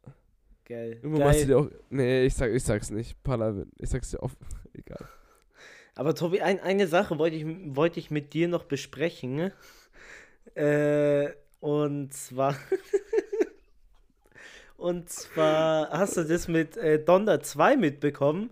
Geil. 0.66 1.00
Irgendwann 1.02 1.28
machst 1.28 1.44
du 1.44 1.48
Geil. 1.48 1.48
dir 1.48 1.58
auch. 1.58 1.70
Nee, 1.90 2.26
ich, 2.26 2.36
sag, 2.36 2.52
ich 2.52 2.64
sag's 2.64 2.92
nicht. 2.92 3.22
Palavin. 3.24 3.72
Ich 3.80 3.90
sag's 3.90 4.12
dir 4.12 4.22
offen. 4.22 4.38
Egal. 4.74 5.08
Aber 5.96 6.14
Tobi, 6.14 6.42
ein, 6.42 6.60
eine 6.60 6.88
Sache 6.88 7.18
wollte 7.18 7.36
ich, 7.36 7.46
wollte 7.76 8.00
ich 8.00 8.12
mit 8.12 8.34
dir 8.34 8.48
noch 8.48 8.66
besprechen. 8.66 9.36
ne? 9.36 9.54
Äh, 10.56 11.34
und 11.64 12.14
zwar. 12.14 12.58
und 14.78 15.10
zwar 15.10 15.90
hast 15.92 16.18
du 16.18 16.24
das 16.26 16.50
mit 16.50 16.76
äh, 16.76 17.02
Donner 17.02 17.40
2 17.40 17.78
mitbekommen? 17.78 18.50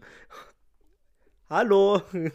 Hallo! 1.50 2.02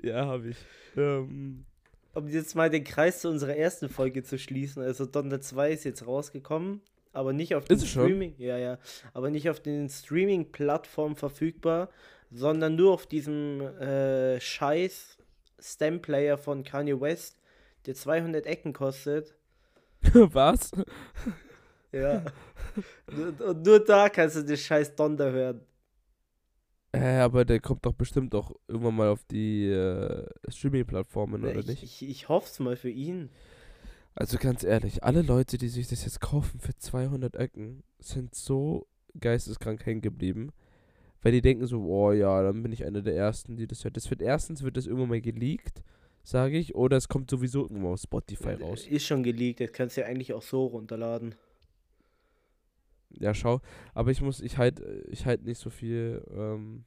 Ja, 0.00 0.26
hab 0.26 0.46
ich. 0.46 0.56
Ähm, 0.96 1.66
um 2.14 2.28
jetzt 2.28 2.54
mal 2.54 2.70
den 2.70 2.84
Kreis 2.84 3.20
zu 3.20 3.28
unserer 3.28 3.54
ersten 3.54 3.90
Folge 3.90 4.22
zu 4.22 4.38
schließen. 4.38 4.82
Also 4.82 5.04
Donner 5.04 5.42
2 5.42 5.72
ist 5.72 5.84
jetzt 5.84 6.06
rausgekommen, 6.06 6.80
aber 7.12 7.34
nicht 7.34 7.54
auf 7.54 7.66
den 7.66 7.76
es 7.76 7.86
schon? 7.86 8.04
Streaming. 8.04 8.34
Ja, 8.38 8.56
ja. 8.56 8.78
Aber 9.12 9.28
nicht 9.28 9.50
auf 9.50 9.60
den 9.60 9.90
Streaming-Plattformen 9.90 11.16
verfügbar, 11.16 11.90
sondern 12.30 12.76
nur 12.76 12.94
auf 12.94 13.06
diesem 13.06 13.60
äh, 13.60 14.40
scheiß 14.40 15.18
Stem-Player 15.60 16.38
von 16.38 16.64
Kanye 16.64 16.98
West, 16.98 17.38
der 17.86 17.94
200 17.94 18.46
Ecken 18.46 18.72
kostet. 18.72 19.34
was? 20.12 20.70
Ja. 21.92 22.24
und, 23.06 23.64
nur 23.64 23.80
da 23.84 24.08
kannst 24.08 24.36
du 24.36 24.42
den 24.42 24.56
scheiß 24.56 24.94
Donder 24.94 25.32
hören. 25.32 25.60
Äh, 26.92 27.18
aber 27.18 27.44
der 27.44 27.60
kommt 27.60 27.84
doch 27.84 27.92
bestimmt 27.92 28.34
auch 28.34 28.52
irgendwann 28.66 28.96
mal 28.96 29.08
auf 29.08 29.24
die 29.24 29.66
äh, 29.66 30.26
Streaming-Plattformen, 30.48 31.44
oder 31.44 31.60
ich, 31.60 31.66
nicht? 31.66 31.82
ich, 31.82 32.08
ich 32.08 32.28
hoffe 32.28 32.48
es 32.50 32.58
mal 32.60 32.76
für 32.76 32.90
ihn. 32.90 33.30
Also 34.14 34.38
ganz 34.38 34.64
ehrlich, 34.64 35.04
alle 35.04 35.22
Leute, 35.22 35.58
die 35.58 35.68
sich 35.68 35.86
das 35.88 36.04
jetzt 36.04 36.20
kaufen 36.20 36.60
für 36.60 36.74
200 36.74 37.36
Öcken, 37.36 37.84
sind 38.00 38.34
so 38.34 38.86
geisteskrank 39.20 39.84
hängen 39.86 40.00
geblieben. 40.00 40.52
Weil 41.22 41.32
die 41.32 41.42
denken 41.42 41.66
so, 41.66 41.82
oh 41.82 42.12
ja, 42.12 42.42
dann 42.42 42.62
bin 42.62 42.72
ich 42.72 42.84
einer 42.84 43.02
der 43.02 43.16
Ersten, 43.16 43.56
die 43.56 43.66
das 43.66 43.84
hört. 43.84 43.96
Das 43.96 44.08
wird 44.08 44.22
erstens, 44.22 44.62
wird 44.62 44.76
das 44.76 44.86
irgendwann 44.86 45.08
mal 45.10 45.20
geleakt, 45.20 45.82
sage 46.28 46.58
ich, 46.58 46.74
oder 46.74 46.98
es 46.98 47.08
kommt 47.08 47.30
sowieso 47.30 47.62
irgendwann 47.62 47.92
auf 47.92 48.00
Spotify 48.00 48.50
raus. 48.50 48.86
Ist 48.86 49.06
schon 49.06 49.22
geleakt, 49.22 49.60
das 49.60 49.72
kannst 49.72 49.96
du 49.96 50.02
ja 50.02 50.06
eigentlich 50.06 50.34
auch 50.34 50.42
so 50.42 50.66
runterladen. 50.66 51.34
Ja, 53.08 53.32
schau. 53.32 53.62
Aber 53.94 54.10
ich 54.10 54.20
muss, 54.20 54.40
ich 54.40 54.58
halt, 54.58 54.82
ich 55.08 55.24
halt 55.24 55.44
nicht 55.44 55.58
so 55.58 55.70
viel 55.70 56.22
ähm, 56.30 56.84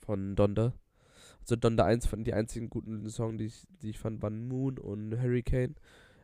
von 0.00 0.36
Donda. 0.36 0.74
Also 1.40 1.56
Donda 1.56 1.86
1 1.86 2.06
fand 2.06 2.26
die 2.26 2.34
einzigen 2.34 2.68
guten 2.68 3.08
Songs, 3.08 3.38
die 3.38 3.46
ich, 3.46 3.66
die 3.80 3.90
ich 3.90 3.98
fand, 3.98 4.20
waren 4.20 4.48
Moon 4.48 4.78
und 4.78 5.18
Hurricane. 5.18 5.74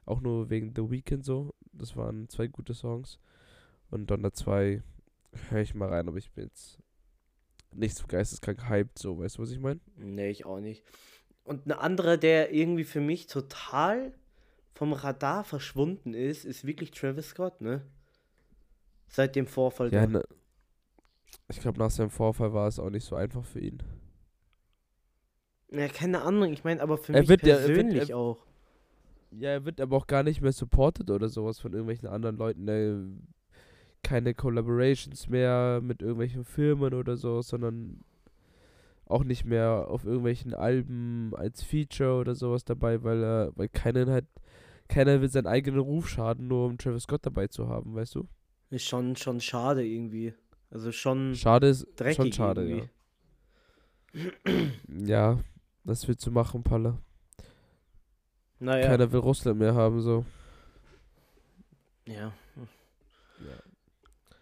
Auch 0.05 0.21
nur 0.21 0.51
wegen 0.51 0.75
The 0.77 0.91
Weeknd 0.91 1.25
so. 1.25 1.55
Das 1.73 1.97
waren 1.97 2.29
zwei 2.29 2.47
gute 2.47 2.75
Songs. 2.75 3.19
Und 3.91 4.11
Donda 4.11 4.35
2 4.35 4.83
höre 5.49 5.61
ich 5.63 5.75
mal 5.75 5.89
rein, 5.89 6.09
aber 6.09 6.19
ich 6.19 6.31
bin 6.33 6.45
jetzt 6.45 6.79
nicht 7.73 7.97
so 7.97 8.07
geisteskrank 8.07 8.69
hyped, 8.69 8.99
so, 8.99 9.19
weißt 9.19 9.39
du, 9.39 9.43
was 9.43 9.51
ich 9.51 9.61
meine? 9.61 9.81
Nee, 9.97 10.31
ich 10.31 10.45
auch 10.45 10.61
nicht. 10.61 10.85
Und 11.51 11.67
ein 11.67 11.73
anderer, 11.73 12.17
der 12.17 12.53
irgendwie 12.55 12.85
für 12.85 13.01
mich 13.01 13.27
total 13.27 14.13
vom 14.73 14.93
Radar 14.93 15.43
verschwunden 15.43 16.15
ist, 16.15 16.45
ist 16.45 16.65
wirklich 16.65 16.93
Travis 16.93 17.31
Scott, 17.31 17.61
ne? 17.61 17.83
Seit 19.09 19.35
dem 19.35 19.49
Vorfall 19.49 19.93
Ja, 19.93 20.07
ne, 20.07 20.23
ich 21.49 21.59
glaube, 21.59 21.81
nach 21.81 21.91
seinem 21.91 22.11
Vorfall 22.11 22.53
war 22.53 22.69
es 22.69 22.79
auch 22.79 22.89
nicht 22.91 23.05
so 23.05 23.17
einfach 23.17 23.45
für 23.45 23.59
ihn. 23.59 23.83
Ja, 25.73 25.89
keine 25.89 26.23
Ahnung, 26.23 26.53
ich 26.53 26.63
meine, 26.63 26.81
aber 26.81 26.97
für 26.99 27.15
Er 27.15 27.21
mich 27.23 27.29
wird 27.29 27.43
ja- 27.43 27.57
er 27.57 27.67
wird- 27.67 27.75
persönlich 27.79 28.11
er- 28.11 28.17
auch. 28.17 28.47
Ja, 29.33 29.51
er 29.51 29.65
wird 29.65 29.81
aber 29.81 29.97
auch 29.97 30.07
gar 30.07 30.23
nicht 30.23 30.41
mehr 30.41 30.53
supported 30.53 31.11
oder 31.11 31.29
sowas 31.29 31.59
von 31.59 31.73
irgendwelchen 31.73 32.07
anderen 32.09 32.37
Leuten. 32.37 32.65
Ne? 32.65 33.11
Keine 34.05 34.35
Collaborations 34.35 35.29
mehr 35.29 35.81
mit 35.83 36.01
irgendwelchen 36.01 36.45
Firmen 36.45 36.95
oder 36.95 37.17
so, 37.17 37.43
sondern 37.43 38.05
auch 39.11 39.25
nicht 39.25 39.45
mehr 39.45 39.87
auf 39.89 40.05
irgendwelchen 40.05 40.55
Alben 40.55 41.33
als 41.35 41.63
Feature 41.63 42.15
oder 42.21 42.35
sowas 42.35 42.65
dabei, 42.65 43.03
weil 43.03 43.23
er, 43.23 43.53
weil 43.57 43.69
keiner 43.69 44.07
halt, 44.07 44.27
keiner 44.89 45.21
will 45.21 45.29
seinen 45.29 45.47
eigenen 45.47 45.81
Ruf 45.81 46.09
schaden, 46.09 46.49
nur 46.49 46.67
um 46.67 46.79
Travis 46.79 47.05
Scott 47.05 47.25
dabei 47.25 47.49
zu 47.49 47.69
haben, 47.69 47.95
weißt 47.95 48.15
du? 48.15 48.29
Ist 48.71 48.87
schon, 48.87 49.17
schon 49.17 49.41
schade 49.41 49.85
irgendwie. 49.85 50.35
Also 50.71 50.93
schon 50.93 51.35
Schade 51.35 51.69
ist 51.69 51.87
schon 52.15 52.33
schade, 52.33 52.63
irgendwie. 52.63 52.89
ja. 54.15 54.27
Ja, 54.89 55.39
was 55.85 56.07
willst 56.09 56.27
du 56.27 56.31
machen, 56.31 56.63
Palle? 56.63 56.99
Naja, 58.59 58.89
Keiner 58.89 59.11
will 59.13 59.21
Russland 59.21 59.59
mehr 59.59 59.75
haben, 59.75 60.01
so. 60.01 60.25
ja. 62.07 62.33
Ja. 63.39 63.70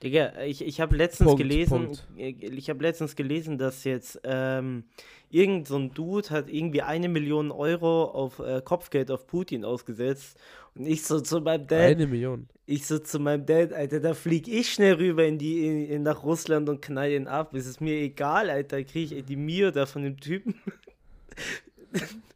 Digga, 0.03 0.43
ich, 0.43 0.65
ich 0.65 0.81
habe 0.81 0.97
letztens 0.97 1.27
Punkt, 1.27 1.43
gelesen, 1.43 1.87
Punkt. 1.87 2.07
ich 2.17 2.71
habe 2.71 2.83
letztens 2.83 3.17
gelesen, 3.17 3.59
dass 3.59 3.83
jetzt 3.83 4.21
ähm, 4.23 4.85
irgend 5.29 5.67
so 5.67 5.77
ein 5.77 5.93
Dude 5.93 6.31
hat 6.31 6.49
irgendwie 6.49 6.83
eine 6.83 7.09
Million 7.09 7.51
Euro 7.51 8.05
auf 8.05 8.39
äh, 8.39 8.63
Kopfgeld 8.65 9.11
auf 9.11 9.27
Putin 9.27 9.65
ausgesetzt 9.65 10.39
und 10.77 10.87
ich 10.87 11.03
so 11.03 11.21
zu 11.21 11.41
meinem 11.41 11.67
Dad, 11.67 11.81
Eine 11.81 12.07
Million. 12.07 12.49
ich 12.67 12.87
so 12.87 13.01
zu 13.01 13.19
meinem 13.19 13.45
Dad, 13.45 13.73
Alter, 13.73 13.99
da 13.99 14.15
flieg 14.15 14.47
ich 14.47 14.73
schnell 14.73 14.95
rüber 14.95 15.25
in 15.25 15.37
die 15.37 15.67
in, 15.67 15.89
in 15.89 16.03
nach 16.05 16.23
Russland 16.23 16.69
und 16.69 16.81
knall 16.81 17.11
ihn 17.11 17.27
ab. 17.27 17.53
Es 17.55 17.67
ist 17.67 17.81
mir 17.81 17.97
egal, 17.97 18.51
Alter, 18.51 18.85
kriege 18.85 19.17
ich 19.17 19.25
die 19.25 19.37
Mio 19.37 19.73
da 19.73 19.87
von 19.87 20.03
dem 20.05 20.19
Typen. 20.19 20.55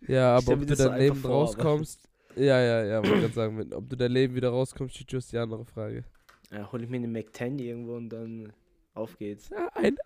Ja, 0.08 0.36
aber 0.36 0.54
ob 0.54 0.60
du 0.60 0.66
das 0.66 0.78
so 0.78 0.88
dein 0.88 0.98
Leben 0.98 1.16
einfach 1.16 1.28
vor, 1.28 1.42
rauskommst. 1.42 2.08
Ja, 2.34 2.60
ja, 2.60 2.84
ja, 2.84 2.96
wollte 3.04 3.20
gerade 3.20 3.34
sagen, 3.34 3.58
wenn, 3.58 3.72
ob 3.72 3.88
du 3.88 3.96
dein 3.96 4.10
Leben 4.10 4.34
wieder 4.34 4.48
rauskommst, 4.48 5.00
ist 5.12 5.32
die 5.32 5.38
andere 5.38 5.64
Frage. 5.64 6.04
Ja, 6.52 6.70
hol 6.70 6.82
ich 6.82 6.88
mir 6.90 6.98
eine 6.98 7.08
Mac 7.08 7.34
10 7.34 7.58
irgendwo 7.58 7.96
und 7.96 8.10
dann 8.10 8.52
auf 8.94 9.16
geht's. 9.18 9.48
Ja, 9.48 9.68
ein, 9.74 9.96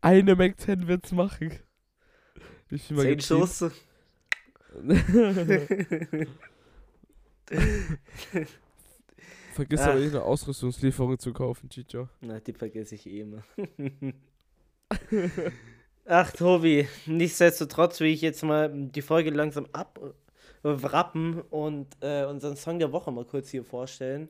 eine 0.00 0.34
Mac 0.34 0.60
10 0.60 0.88
wird's 0.88 1.12
machen. 1.12 1.52
Wie 2.68 2.78
viel 2.78 2.96
mal 2.96 3.04
Zehn? 3.04 3.20
Schuss. 3.20 3.64
Vergiss 9.52 9.80
Ach. 9.80 9.88
aber 9.88 10.00
nicht 10.00 10.14
eine 10.14 10.22
Ausrüstungslieferung 10.22 11.18
zu 11.18 11.32
kaufen, 11.32 11.68
Chicho. 11.68 12.08
Na, 12.20 12.40
die 12.40 12.52
vergesse 12.52 12.94
ich 12.94 13.06
eh 13.06 13.20
immer. 13.20 13.44
Ach, 16.06 16.32
Tobi, 16.32 16.88
nichtsdestotrotz 17.06 18.00
will 18.00 18.08
ich 18.08 18.22
jetzt 18.22 18.42
mal 18.42 18.72
die 18.72 19.02
Folge 19.02 19.30
langsam 19.30 19.68
abwrappen 19.72 21.42
und 21.42 21.96
äh, 22.00 22.24
unseren 22.24 22.56
Song 22.56 22.80
der 22.80 22.90
Woche 22.90 23.12
mal 23.12 23.24
kurz 23.24 23.50
hier 23.50 23.62
vorstellen. 23.62 24.28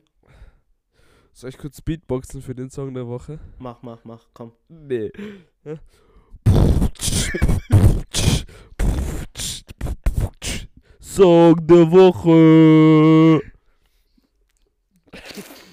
Soll 1.35 1.49
ich 1.49 1.59
kurz 1.59 1.81
Beatboxen 1.81 2.42
für 2.42 2.55
den 2.55 2.68
Song 2.68 2.92
der 2.92 3.07
Woche? 3.07 3.40
Mach, 3.59 3.83
mach, 3.83 4.05
mach, 4.05 4.29
komm. 4.35 4.53
Nee. 4.68 5.11
Song 11.01 11.66
der 11.66 11.90
Woche. 11.90 13.40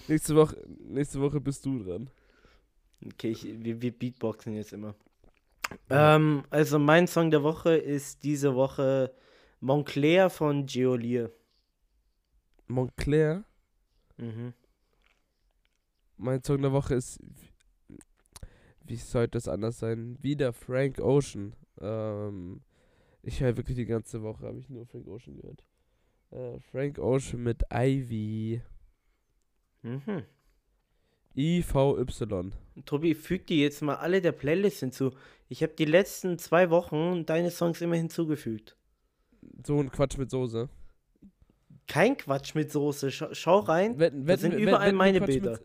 nächste 0.08 0.36
Woche, 0.36 0.66
nächste 0.80 1.20
Woche 1.20 1.42
bist 1.42 1.66
du 1.66 1.84
dran. 1.84 2.10
Okay, 3.06 3.32
ich, 3.32 3.44
wir, 3.44 3.82
wir 3.82 3.92
beatboxen 3.92 4.56
jetzt 4.56 4.72
immer. 4.72 4.96
Ähm, 5.90 6.44
also 6.50 6.80
mein 6.80 7.06
Song 7.06 7.32
der 7.32 7.44
Woche 7.44 7.76
ist 7.76 8.24
diese 8.24 8.56
Woche 8.56 9.14
Montclair 9.60 10.30
von 10.30 10.66
Geolier. 10.66 11.32
Montclair. 12.68 13.44
Mhm. 14.18 14.54
Mein 16.20 16.44
Song 16.44 16.62
der 16.62 16.74
Woche 16.74 16.96
ist. 16.96 17.20
Wie 18.84 18.98
sollte 18.98 19.32
das 19.32 19.48
anders 19.48 19.80
sein? 19.80 20.18
Wieder 20.22 20.52
Frank 20.52 21.00
Ocean. 21.00 21.56
Ähm, 21.80 22.62
ich 23.24 23.40
höre 23.40 23.56
wirklich 23.56 23.78
die 23.78 23.86
ganze 23.86 24.22
Woche, 24.22 24.46
habe 24.46 24.60
ich 24.60 24.70
nur 24.70 24.86
Frank 24.86 25.08
Ocean 25.08 25.38
gehört. 25.38 25.64
Äh, 26.32 26.60
Frank 26.60 27.00
Ocean 27.00 27.42
mit 27.42 27.64
Ivy. 27.72 28.62
Mhm. 29.82 30.24
IVY. 31.36 32.52
Tobi, 32.86 33.16
füg 33.16 33.48
die 33.48 33.62
jetzt 33.62 33.82
mal 33.82 33.96
alle 33.96 34.22
der 34.22 34.34
Playlist 34.34 34.82
hinzu. 34.82 35.12
Ich 35.48 35.64
habe 35.64 35.74
die 35.74 35.86
letzten 35.86 36.38
zwei 36.38 36.70
Wochen 36.70 37.26
deine 37.26 37.50
Songs 37.50 37.80
immer 37.80 37.96
hinzugefügt. 37.96 38.76
So 39.66 39.80
ein 39.80 39.90
Quatsch 39.90 40.18
mit 40.18 40.30
Soße. 40.32 40.68
Kein 41.88 42.18
Quatsch 42.18 42.56
mit 42.56 42.72
Soße. 42.72 43.10
Schau, 43.10 43.60
rein. 43.60 43.98
Wetten, 43.98 44.26
das 44.26 44.42
sind 44.42 44.52
wetten, 44.52 44.64
überall 44.64 44.92
meine 44.92 45.22
Bilder. 45.22 45.52
Mit, 45.54 45.62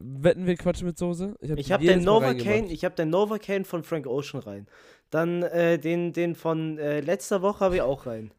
wetten 0.00 0.46
wir 0.46 0.56
Quatsch 0.56 0.82
mit 0.82 0.98
Soße? 0.98 1.36
Ich 1.40 1.50
habe 1.50 1.62
hab 1.62 1.80
den 1.80 2.02
Novocaine, 2.02 2.72
ich 2.72 2.84
habe 2.84 2.94
den 2.94 3.10
Novocaine 3.10 3.64
von 3.64 3.82
Frank 3.82 4.06
Ocean 4.06 4.42
rein. 4.42 4.66
Dann 5.10 5.42
äh, 5.42 5.78
den, 5.78 6.12
den 6.12 6.34
von 6.34 6.78
äh, 6.78 7.00
letzter 7.00 7.42
Woche 7.42 7.60
habe 7.60 7.76
ich 7.76 7.82
auch 7.82 8.06
rein. 8.06 8.32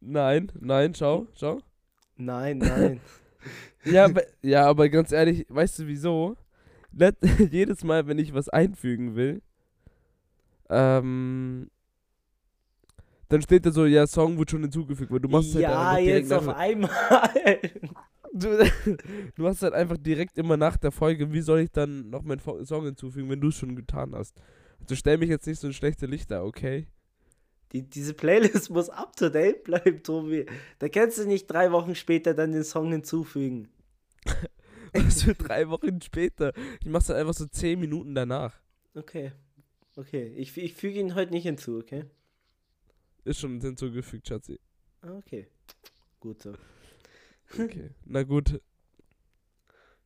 Nein, 0.00 0.50
nein, 0.58 0.94
schau, 0.94 1.26
schau. 1.34 1.60
Nein, 2.16 2.58
nein. 2.58 3.00
Ja, 3.84 4.04
aber, 4.04 4.22
ja, 4.42 4.66
aber 4.66 4.88
ganz 4.88 5.12
ehrlich, 5.12 5.46
weißt 5.48 5.80
du 5.80 5.86
wieso? 5.86 6.36
Let, 6.92 7.16
jedes 7.50 7.84
Mal, 7.84 8.06
wenn 8.06 8.18
ich 8.18 8.34
was 8.34 8.48
einfügen 8.48 9.14
will, 9.16 9.42
ähm, 10.68 11.70
dann 13.28 13.42
steht 13.42 13.64
da 13.64 13.70
so, 13.70 13.86
ja, 13.86 14.06
Song 14.06 14.38
wird 14.38 14.50
schon 14.50 14.62
hinzugefügt, 14.62 15.10
weil 15.10 15.20
du 15.20 15.28
machst 15.28 15.54
halt 15.54 15.62
ja, 15.62 15.90
einfach 15.90 16.04
direkt 16.04 16.22
jetzt 16.22 16.32
auf 16.32 16.48
einmal. 16.48 16.90
Du, 18.32 18.58
du 19.34 19.42
machst 19.42 19.62
halt 19.62 19.74
einfach 19.74 19.96
direkt 19.96 20.38
immer 20.38 20.56
nach 20.56 20.76
der 20.76 20.92
Folge, 20.92 21.32
wie 21.32 21.40
soll 21.40 21.60
ich 21.60 21.70
dann 21.70 22.10
noch 22.10 22.22
meinen 22.22 22.40
Song 22.64 22.84
hinzufügen, 22.84 23.28
wenn 23.30 23.40
du 23.40 23.48
es 23.48 23.56
schon 23.56 23.76
getan 23.76 24.14
hast? 24.14 24.40
Also 24.80 24.94
stell 24.94 25.18
mich 25.18 25.28
jetzt 25.28 25.46
nicht 25.46 25.60
so 25.60 25.66
ein 25.66 25.72
schlechte 25.72 26.06
Licht 26.06 26.30
da, 26.30 26.42
okay? 26.42 26.86
Die, 27.72 27.82
diese 27.82 28.14
Playlist 28.14 28.70
muss 28.70 28.90
up 28.90 29.14
to 29.16 29.28
date 29.28 29.64
bleiben, 29.64 30.02
Tobi. 30.02 30.46
Da 30.78 30.88
kannst 30.88 31.18
du 31.18 31.26
nicht 31.26 31.46
drei 31.46 31.70
Wochen 31.72 31.94
später 31.94 32.34
dann 32.34 32.52
den 32.52 32.64
Song 32.64 32.90
hinzufügen. 32.90 33.68
Was 34.92 35.22
für 35.22 35.34
drei 35.34 35.68
Wochen 35.68 36.00
später. 36.00 36.52
Ich 36.80 36.88
mach's 36.88 37.06
dann 37.06 37.16
einfach 37.16 37.34
so 37.34 37.46
zehn 37.46 37.78
Minuten 37.78 38.14
danach. 38.14 38.60
Okay. 38.94 39.32
Okay. 39.94 40.34
Ich, 40.36 40.56
ich 40.56 40.74
füge 40.74 40.98
ihn 40.98 41.14
heute 41.14 41.32
nicht 41.32 41.44
hinzu, 41.44 41.78
okay? 41.78 42.06
Ist 43.24 43.40
schon 43.40 43.60
hinzugefügt, 43.60 44.26
Schatzi. 44.26 44.58
Ah, 45.02 45.12
Okay. 45.18 45.46
Gut 46.18 46.42
so. 46.42 46.52
Okay. 47.58 47.90
Na 48.04 48.22
gut, 48.22 48.60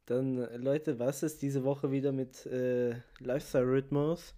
Dann, 0.06 0.38
äh, 0.38 0.56
Leute, 0.58 0.98
was 0.98 1.22
ist 1.22 1.40
diese 1.42 1.64
Woche 1.64 1.90
wieder 1.90 2.12
mit 2.12 2.44
äh, 2.46 2.96
Lifestyle 3.20 3.66
Rhythmus? 3.66 4.34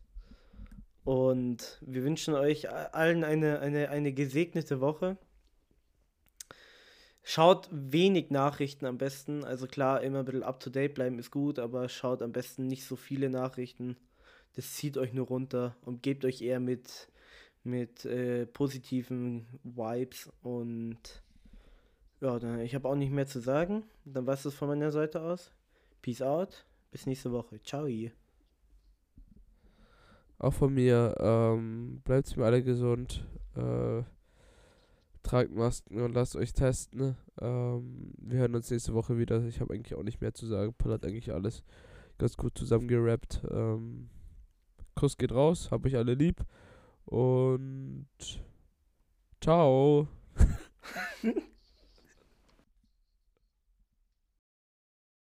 Und 1.04 1.78
wir 1.82 2.02
wünschen 2.04 2.34
euch 2.34 2.70
allen 2.70 3.24
eine, 3.24 3.60
eine, 3.60 3.90
eine 3.90 4.12
gesegnete 4.12 4.80
Woche. 4.80 5.16
Schaut 7.22 7.68
wenig 7.72 8.30
Nachrichten 8.30 8.86
am 8.86 8.98
besten. 8.98 9.44
Also 9.44 9.66
klar, 9.66 10.02
immer 10.02 10.20
ein 10.20 10.24
bisschen 10.24 10.42
up 10.44 10.60
to 10.60 10.70
date 10.70 10.94
bleiben 10.94 11.18
ist 11.18 11.30
gut, 11.32 11.58
aber 11.58 11.88
schaut 11.88 12.22
am 12.22 12.32
besten 12.32 12.66
nicht 12.66 12.84
so 12.84 12.96
viele 12.96 13.30
Nachrichten. 13.30 13.96
Das 14.54 14.74
zieht 14.74 14.96
euch 14.96 15.12
nur 15.12 15.26
runter 15.26 15.76
und 15.82 16.02
gebt 16.02 16.24
euch 16.24 16.42
eher 16.42 16.60
mit, 16.60 17.08
mit 17.64 18.04
äh, 18.04 18.46
positiven 18.46 19.46
Vibes. 19.64 20.30
Und 20.42 20.98
ja, 22.20 22.38
dann, 22.38 22.60
ich 22.60 22.74
habe 22.74 22.88
auch 22.88 22.94
nicht 22.94 23.12
mehr 23.12 23.26
zu 23.26 23.40
sagen. 23.40 23.84
Dann 24.04 24.26
war 24.26 24.34
es 24.34 24.42
das 24.42 24.54
von 24.54 24.68
meiner 24.68 24.90
Seite 24.90 25.20
aus. 25.20 25.52
Peace 26.02 26.22
out. 26.22 26.66
Bis 26.90 27.06
nächste 27.06 27.32
Woche. 27.32 27.60
Ciao. 27.62 27.86
auch 30.38 30.52
von 30.52 30.72
mir, 30.72 31.14
ähm, 31.18 32.00
bleibt 32.04 32.36
mir 32.36 32.44
alle 32.44 32.62
gesund. 32.62 33.26
Äh, 33.54 34.02
tragt 35.22 35.54
Masken 35.54 36.00
und 36.00 36.14
lasst 36.14 36.36
euch 36.36 36.52
testen. 36.52 37.16
Ähm, 37.40 38.12
wir 38.18 38.38
hören 38.38 38.54
uns 38.54 38.70
nächste 38.70 38.94
Woche 38.94 39.18
wieder. 39.18 39.44
Ich 39.46 39.60
habe 39.60 39.74
eigentlich 39.74 39.94
auch 39.94 40.02
nicht 40.02 40.20
mehr 40.20 40.34
zu 40.34 40.46
sagen. 40.46 40.74
Paul 40.78 40.92
hat 40.92 41.04
eigentlich 41.04 41.32
alles 41.32 41.64
ganz 42.18 42.36
gut 42.36 42.56
zusammengerappt. 42.56 43.42
Ähm, 43.50 44.08
Kuss 44.94 45.18
geht 45.18 45.32
raus, 45.32 45.70
hab 45.70 45.84
euch 45.84 45.96
alle 45.96 46.14
lieb. 46.14 46.44
Und 47.04 48.08
ciao. 49.40 50.08